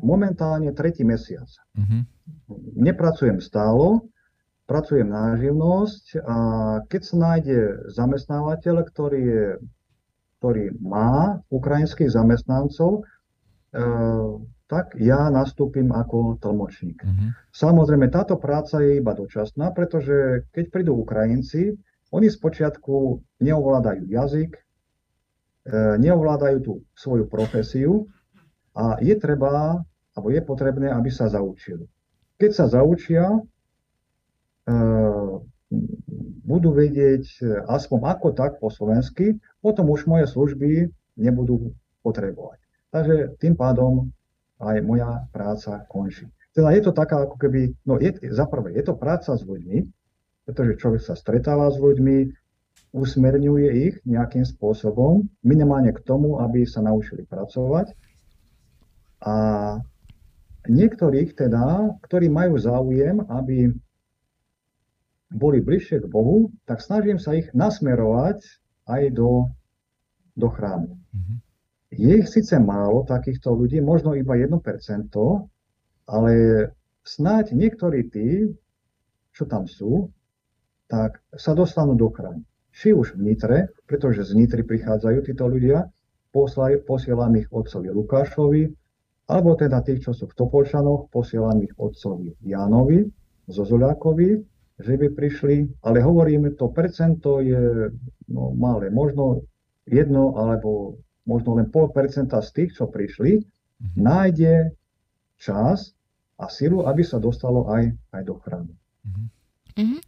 [0.01, 1.47] momentálne tretí mesiac.
[1.75, 2.07] Uh-huh.
[2.79, 4.09] Nepracujem stálo,
[4.69, 6.37] pracujem na živnosť a
[6.85, 9.47] keď sa nájde zamestnávateľ, ktorý, je,
[10.39, 13.81] ktorý má ukrajinských zamestnancov, e,
[14.69, 17.01] tak ja nastúpim ako tlmočník.
[17.01, 17.33] Uh-huh.
[17.49, 21.73] Samozrejme, táto práca je iba dočasná, pretože keď prídu Ukrajinci,
[22.09, 24.61] oni spočiatku neovládajú jazyk, e,
[26.01, 28.09] neovládajú tú svoju profesiu
[28.73, 29.81] a je treba,
[30.17, 31.85] alebo je potrebné, aby sa zaučili.
[32.39, 33.43] Keď sa zaučia,
[36.49, 40.89] budú vedieť e, aspoň ako tak po slovensky, potom už moje služby
[41.21, 42.57] nebudú potrebovať.
[42.89, 44.09] Takže tým pádom
[44.57, 46.25] aj moja práca končí.
[46.57, 49.85] Teda je to taká ako keby, no je, za prvé, je to práca s ľuďmi,
[50.49, 52.17] pretože človek sa stretáva s ľuďmi,
[52.89, 57.93] usmerňuje ich nejakým spôsobom, minimálne k tomu, aby sa naučili pracovať.
[59.29, 59.35] A
[60.65, 63.69] niektorých teda, ktorí majú záujem, aby
[65.29, 68.41] boli bližšie k Bohu, tak snažím sa ich nasmerovať
[68.89, 69.53] aj do,
[70.33, 70.97] do chrámu.
[70.97, 71.37] Mm-hmm.
[71.93, 74.49] Je ich síce málo takýchto ľudí, možno iba 1%,
[76.09, 76.33] ale
[77.05, 78.49] snáď niektorí tí,
[79.29, 80.09] čo tam sú,
[80.89, 82.41] tak sa dostanú do chrámu.
[82.73, 85.85] Či už v Nitre, pretože z Nitry prichádzajú títo ľudia,
[86.33, 88.63] poslaj, posielam ich otcovi Lukášovi,
[89.29, 93.05] alebo teda tých, čo sú v Topolčanoch, posielam ich otcovi Jánovi,
[93.49, 94.29] Zozuľákovi,
[94.79, 97.93] že by prišli, ale hovoríme, to percento je
[98.31, 99.45] no, malé, možno
[99.85, 103.99] jedno alebo možno len pol percenta z tých, čo prišli, mm-hmm.
[103.99, 104.73] nájde
[105.37, 105.93] čas
[106.39, 108.73] a silu, aby sa dostalo aj, aj do chrámu.
[108.73, 109.38] Mm-hmm.
[109.79, 110.01] Mm-hmm.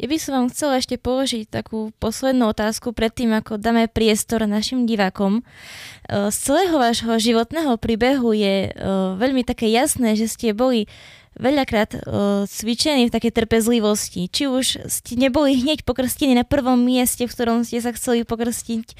[0.00, 4.88] Ja by som vám chcela ešte položiť takú poslednú otázku predtým, ako dáme priestor našim
[4.88, 5.40] divákom.
[5.40, 8.70] E, z celého vášho životného príbehu je e,
[9.20, 10.88] veľmi také jasné, že ste boli
[11.38, 12.00] veľakrát uh,
[12.44, 14.26] cvičení v takej trpezlivosti.
[14.26, 18.98] Či už ste neboli hneď pokrstení na prvom mieste, v ktorom ste sa chceli pokrstiť,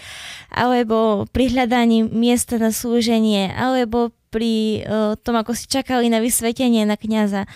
[0.54, 6.86] alebo pri hľadaní miesta na slúženie, alebo pri uh, tom, ako ste čakali na vysvetenie
[6.86, 7.50] na kňaza.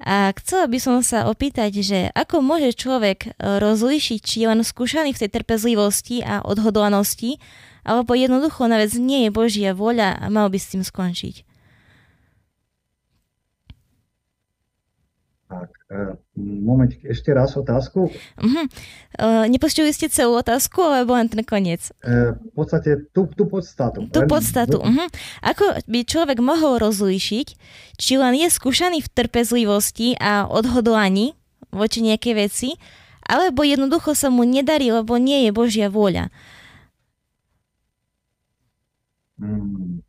[0.00, 5.12] A chcela by som sa opýtať, že ako môže človek rozlíšiť, či je len skúšaný
[5.12, 7.36] v tej trpezlivosti a odhodlanosti,
[7.84, 11.44] alebo jednoducho na vec nie je Božia voľa a mal by s tým skončiť.
[15.50, 15.79] Tak, e,
[16.38, 18.06] moment, ešte raz otázku.
[18.14, 18.64] Uh-huh.
[19.18, 21.90] Uh, nepočuli ste celú otázku, alebo len ten koniec?
[22.06, 24.06] Uh, v podstate tú, tú podstatu.
[24.06, 24.78] Tú len, podstatu.
[24.78, 25.08] Uh-huh.
[25.42, 27.48] Ako by človek mohol rozlíšiť,
[27.98, 31.34] či len je skúšaný v trpezlivosti a odhodlaní
[31.74, 32.68] voči nejakej veci,
[33.26, 36.30] alebo jednoducho sa mu nedarí, lebo nie je Božia vôľa.
[39.42, 40.02] Hmm.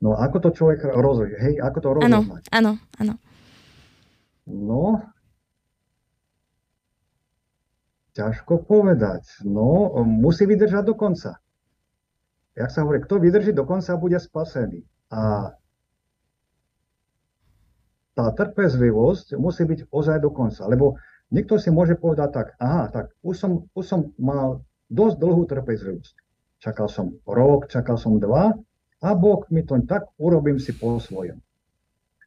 [0.00, 1.36] No ako to človek rozlíši?
[1.36, 2.42] Hej, ako to rozoznať?
[2.52, 3.14] Áno, áno, áno.
[4.46, 5.02] No,
[8.14, 9.44] ťažko povedať.
[9.44, 11.42] No, musí vydržať do konca.
[12.56, 14.86] Jak sa hovorí, kto vydrží do konca, bude spasený.
[15.12, 15.52] A
[18.16, 20.64] tá trpezlivosť musí byť ozaj do konca.
[20.64, 20.96] Lebo
[21.28, 26.14] niekto si môže povedať tak, aha, tak už som, už som mal dosť dlhú trpezlivosť.
[26.64, 28.56] Čakal som rok, čakal som dva
[29.04, 31.44] a Boh mi to tak urobím si po svojom.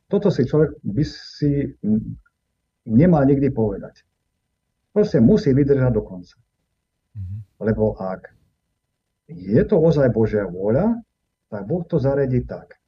[0.09, 1.69] Toto si človek by si
[2.89, 4.01] nemal nikdy povedať.
[4.89, 6.33] Proste musí vydržať do konca.
[7.13, 7.39] Mm-hmm.
[7.61, 8.33] Lebo ak
[9.29, 10.97] je to ozaj Božia vôľa,
[11.53, 12.81] tak Boh to zaredí tak.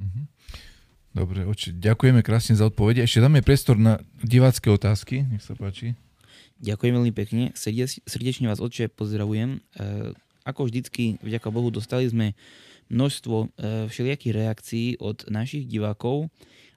[0.00, 0.24] Mm-hmm.
[1.16, 3.00] Dobre, oči, ďakujeme krásne za odpovede.
[3.00, 5.24] Ešte dáme priestor na divácké otázky.
[5.24, 5.96] Nech sa páči.
[6.60, 7.52] Ďakujem veľmi pekne.
[7.56, 9.60] Srdečne vás, oče, pozdravujem.
[9.76, 10.12] E,
[10.44, 12.36] ako vždycky, vďaka Bohu, dostali sme
[12.88, 13.46] množstvo e,
[13.90, 16.30] všelijakých reakcií od našich divákov,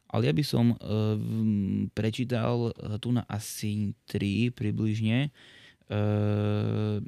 [0.09, 0.75] ale ja by som e,
[1.93, 5.29] prečítal e, tu na asi 3 približne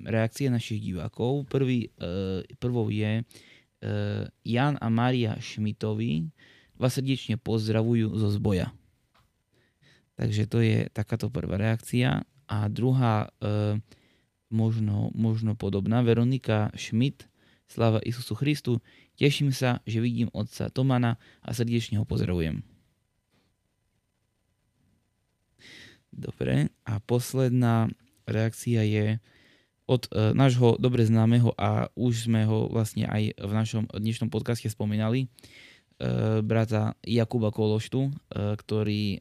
[0.10, 1.46] reakcie našich divákov.
[1.54, 1.94] Prvý,
[2.58, 3.22] prvou je
[4.42, 6.34] Jan a Maria Šmitovi
[6.82, 8.74] vás srdečne pozdravujú zo zboja.
[10.18, 12.26] Takže to je takáto prvá reakcia.
[12.50, 13.30] A druhá,
[14.50, 17.30] možno, možno podobná, Veronika Schmidt
[17.72, 18.84] Sláva Isusu Christu.
[19.16, 22.60] Teším sa, že vidím otca Tomana a srdečne ho pozdravujem.
[26.12, 27.88] Dobre, a posledná
[28.28, 29.06] reakcia je
[29.88, 34.68] od e, nášho dobre známeho a už sme ho vlastne aj v našom dnešnom podcaste
[34.68, 35.28] spomínali, e,
[36.44, 38.12] brata Jakuba Kološtu, e,
[38.60, 39.20] ktorý e,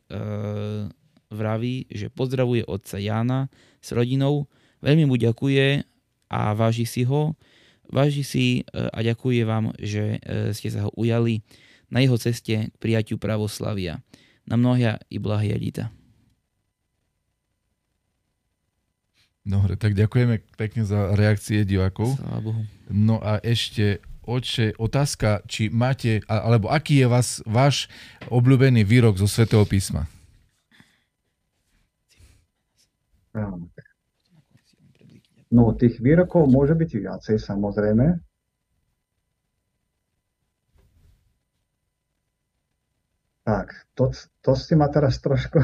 [1.30, 3.46] vraví, že pozdravuje otca Jána
[3.78, 4.50] s rodinou,
[4.82, 5.86] veľmi mu ďakuje
[6.26, 7.38] a váži si ho,
[7.90, 11.42] váži si e, a ďakuje vám, že e, ste sa ho ujali
[11.90, 13.98] na jeho ceste k prijatiu pravoslavia.
[14.46, 15.90] Na mnohia i blahia dita.
[19.42, 22.14] Dobre, tak ďakujeme pekne za reakcie divákov.
[22.86, 27.90] No a ešte, oče, otázka, či máte, alebo aký je vás, váš
[28.30, 30.06] obľúbený výrok zo Svetého písma?
[35.50, 38.06] No, tých výrokov môže byť viacej, samozrejme.
[43.42, 45.58] Tak, to, to ste ma teraz trošku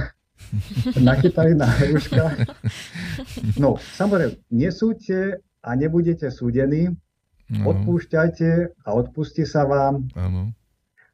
[1.09, 2.34] nachytali na hruška.
[3.61, 6.95] No, samozrejme, nesúďte a nebudete súdení,
[7.47, 10.11] No, odpúšťajte a odpustí sa vám.
[10.18, 10.51] áno.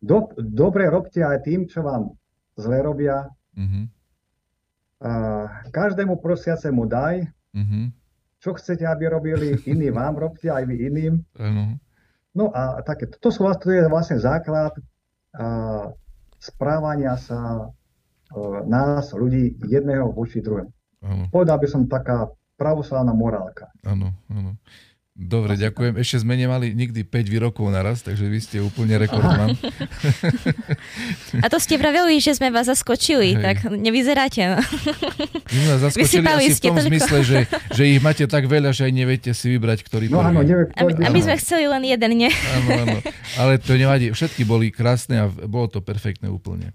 [0.01, 2.17] Do, dobre robte aj tým, čo vám
[2.57, 3.29] zle robia.
[3.53, 3.93] Mhm,
[5.05, 5.13] A
[5.69, 7.93] každému prosiacemu daj, mhm,
[8.43, 11.15] čo chcete, aby robili iní vám, robte aj vy iným.
[12.35, 14.75] No a také, to, sú, to je vlastne základ
[15.31, 15.95] a,
[16.43, 17.67] správania sa a,
[18.67, 20.73] nás, ľudí, jedného voči druhému.
[21.31, 22.27] Povedal by som taká
[22.59, 23.71] pravoslávna morálka.
[23.87, 24.59] áno, áno.
[25.13, 26.01] Dobre, ďakujem.
[26.01, 29.53] Ešte sme nemali nikdy 5 výrokov naraz, takže vy ste úplne rekordman.
[31.45, 33.45] A to ste vraveli, že sme vás zaskočili, Hej.
[33.45, 34.41] tak nevyzeráte.
[34.49, 34.59] No.
[35.45, 36.89] Vy sme zaskočili asi v tom toľko.
[36.89, 37.39] zmysle, že,
[37.71, 40.81] že ich máte tak veľa, že aj neviete si vybrať, ktorý No áno, neviem, A
[40.81, 42.31] my, kto a my by- sme chceli len jeden, nie?
[42.33, 42.97] Áno, áno.
[43.37, 44.09] Ale to nevadí.
[44.11, 46.73] Všetky boli krásne a bolo to perfektné úplne.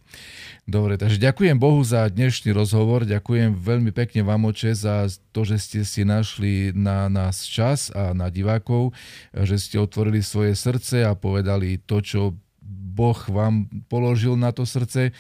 [0.67, 3.07] Dobre, takže ďakujem Bohu za dnešný rozhovor.
[3.07, 8.11] Ďakujem veľmi pekne vám, oče, za to, že ste si našli na nás čas a
[8.11, 8.91] na divákov,
[9.31, 12.35] že ste otvorili svoje srdce a povedali to, čo
[12.67, 15.13] Boh vám položil na to srdce eh,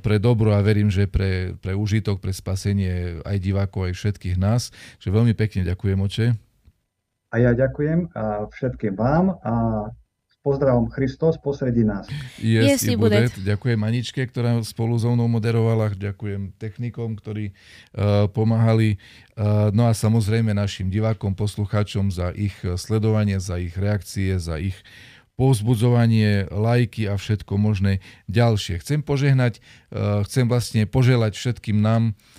[0.00, 4.72] pre dobro a verím, že pre, pre užitok, pre spasenie aj divákov, aj všetkých nás.
[5.04, 6.26] Že veľmi pekne ďakujem, oče.
[7.28, 8.08] A ja ďakujem
[8.56, 9.52] všetkým vám a
[10.48, 12.08] pozdravom Christos posredí nás.
[12.40, 13.28] Yes, Yes, bude.
[13.36, 15.92] Ďakujem Aničke, ktorá spolu so mnou moderovala.
[15.92, 18.96] Ďakujem technikom, ktorí uh, pomáhali.
[19.36, 24.56] Uh, no a samozrejme našim divákom, poslucháčom za ich eh, sledovanie, za ich reakcie, za
[24.56, 24.74] ich
[25.38, 28.80] povzbudzovanie, lajky a všetko možné ďalšie.
[28.80, 29.60] Chcem požehnať,
[29.92, 32.37] uh, chcem vlastne poželať všetkým nám uh,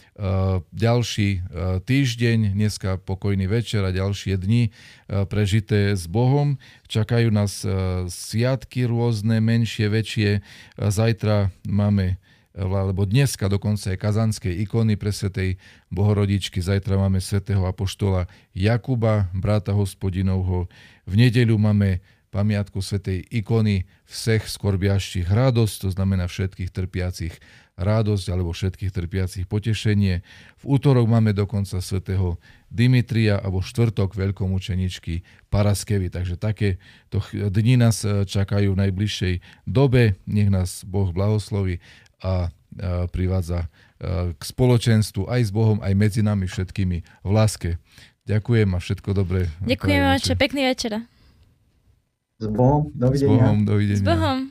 [0.76, 6.60] ďalší uh, týždeň, dneska pokojný večer a ďalšie dni uh, prežité s Bohom.
[6.92, 7.64] Čakajú nás
[8.12, 10.44] sviatky rôzne, menšie, väčšie.
[10.76, 12.20] Zajtra máme
[12.60, 15.56] alebo dneska dokonca je kazanskej ikony pre svetej
[15.94, 16.60] Bohorodičky.
[16.60, 20.68] Zajtra máme svätého apoštola Jakuba, brata hospodinovho.
[21.08, 27.34] V nedeľu máme pamiatku svätej ikony všech skorbiaštich radosť, to znamená všetkých trpiacich
[27.80, 30.20] radosť alebo všetkých trpiacich potešenie.
[30.60, 32.36] V útorok máme dokonca svätého
[32.68, 36.12] Dimitria a vo štvrtok veľkomučeničky Paraskevy.
[36.12, 36.78] Takže také
[37.08, 40.20] to ch- dni nás e, čakajú v najbližšej dobe.
[40.28, 41.80] Nech nás Boh blahosloví
[42.20, 43.68] a e, privádza e,
[44.36, 47.80] k spoločenstvu aj s Bohom, aj medzi nami všetkými v láske.
[48.28, 49.50] Ďakujem a všetko dobré.
[49.66, 51.02] Ďakujem, oče, pekný večer.
[52.38, 53.34] S Bohom, S dovidenia.
[53.34, 53.98] Bohom, dovidenia.
[53.98, 54.49] S Bohom.